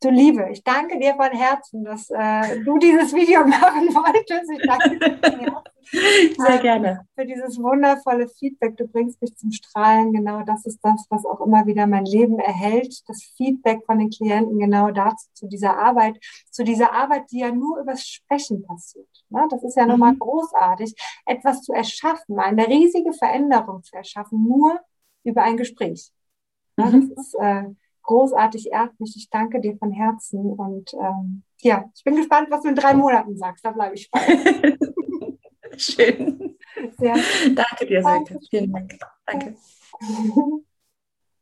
[0.00, 4.50] Du Liebe, ich danke dir von Herzen, dass äh, du dieses Video machen wolltest.
[4.50, 8.76] Ich danke dir sehr gerne für dieses wundervolle Feedback.
[8.76, 10.12] Du bringst mich zum Strahlen.
[10.12, 13.02] Genau das ist das, was auch immer wieder mein Leben erhält.
[13.08, 16.18] Das Feedback von den Klienten genau dazu, zu dieser Arbeit,
[16.50, 19.08] zu dieser Arbeit, die ja nur übers Sprechen passiert.
[19.28, 19.46] Ne?
[19.50, 19.90] Das ist ja mhm.
[19.90, 20.94] nochmal großartig,
[21.26, 24.80] etwas zu erschaffen, eine riesige Veränderung zu erschaffen, nur
[25.24, 26.12] über ein Gespräch.
[26.76, 26.86] Ne?
[26.86, 27.14] Mhm.
[27.16, 27.64] Das ist äh,
[28.02, 29.16] großartig, ehrt mich.
[29.16, 32.94] Ich danke dir von Herzen und ähm, ja, ich bin gespannt, was du in drei
[32.94, 33.64] Monaten sagst.
[33.64, 34.78] Da bleibe ich spannend.
[35.82, 36.56] Schön.
[36.98, 37.16] Sehr.
[37.54, 38.38] Danke dir, Silke.
[38.48, 38.98] Vielen Dank.
[39.26, 39.56] Danke.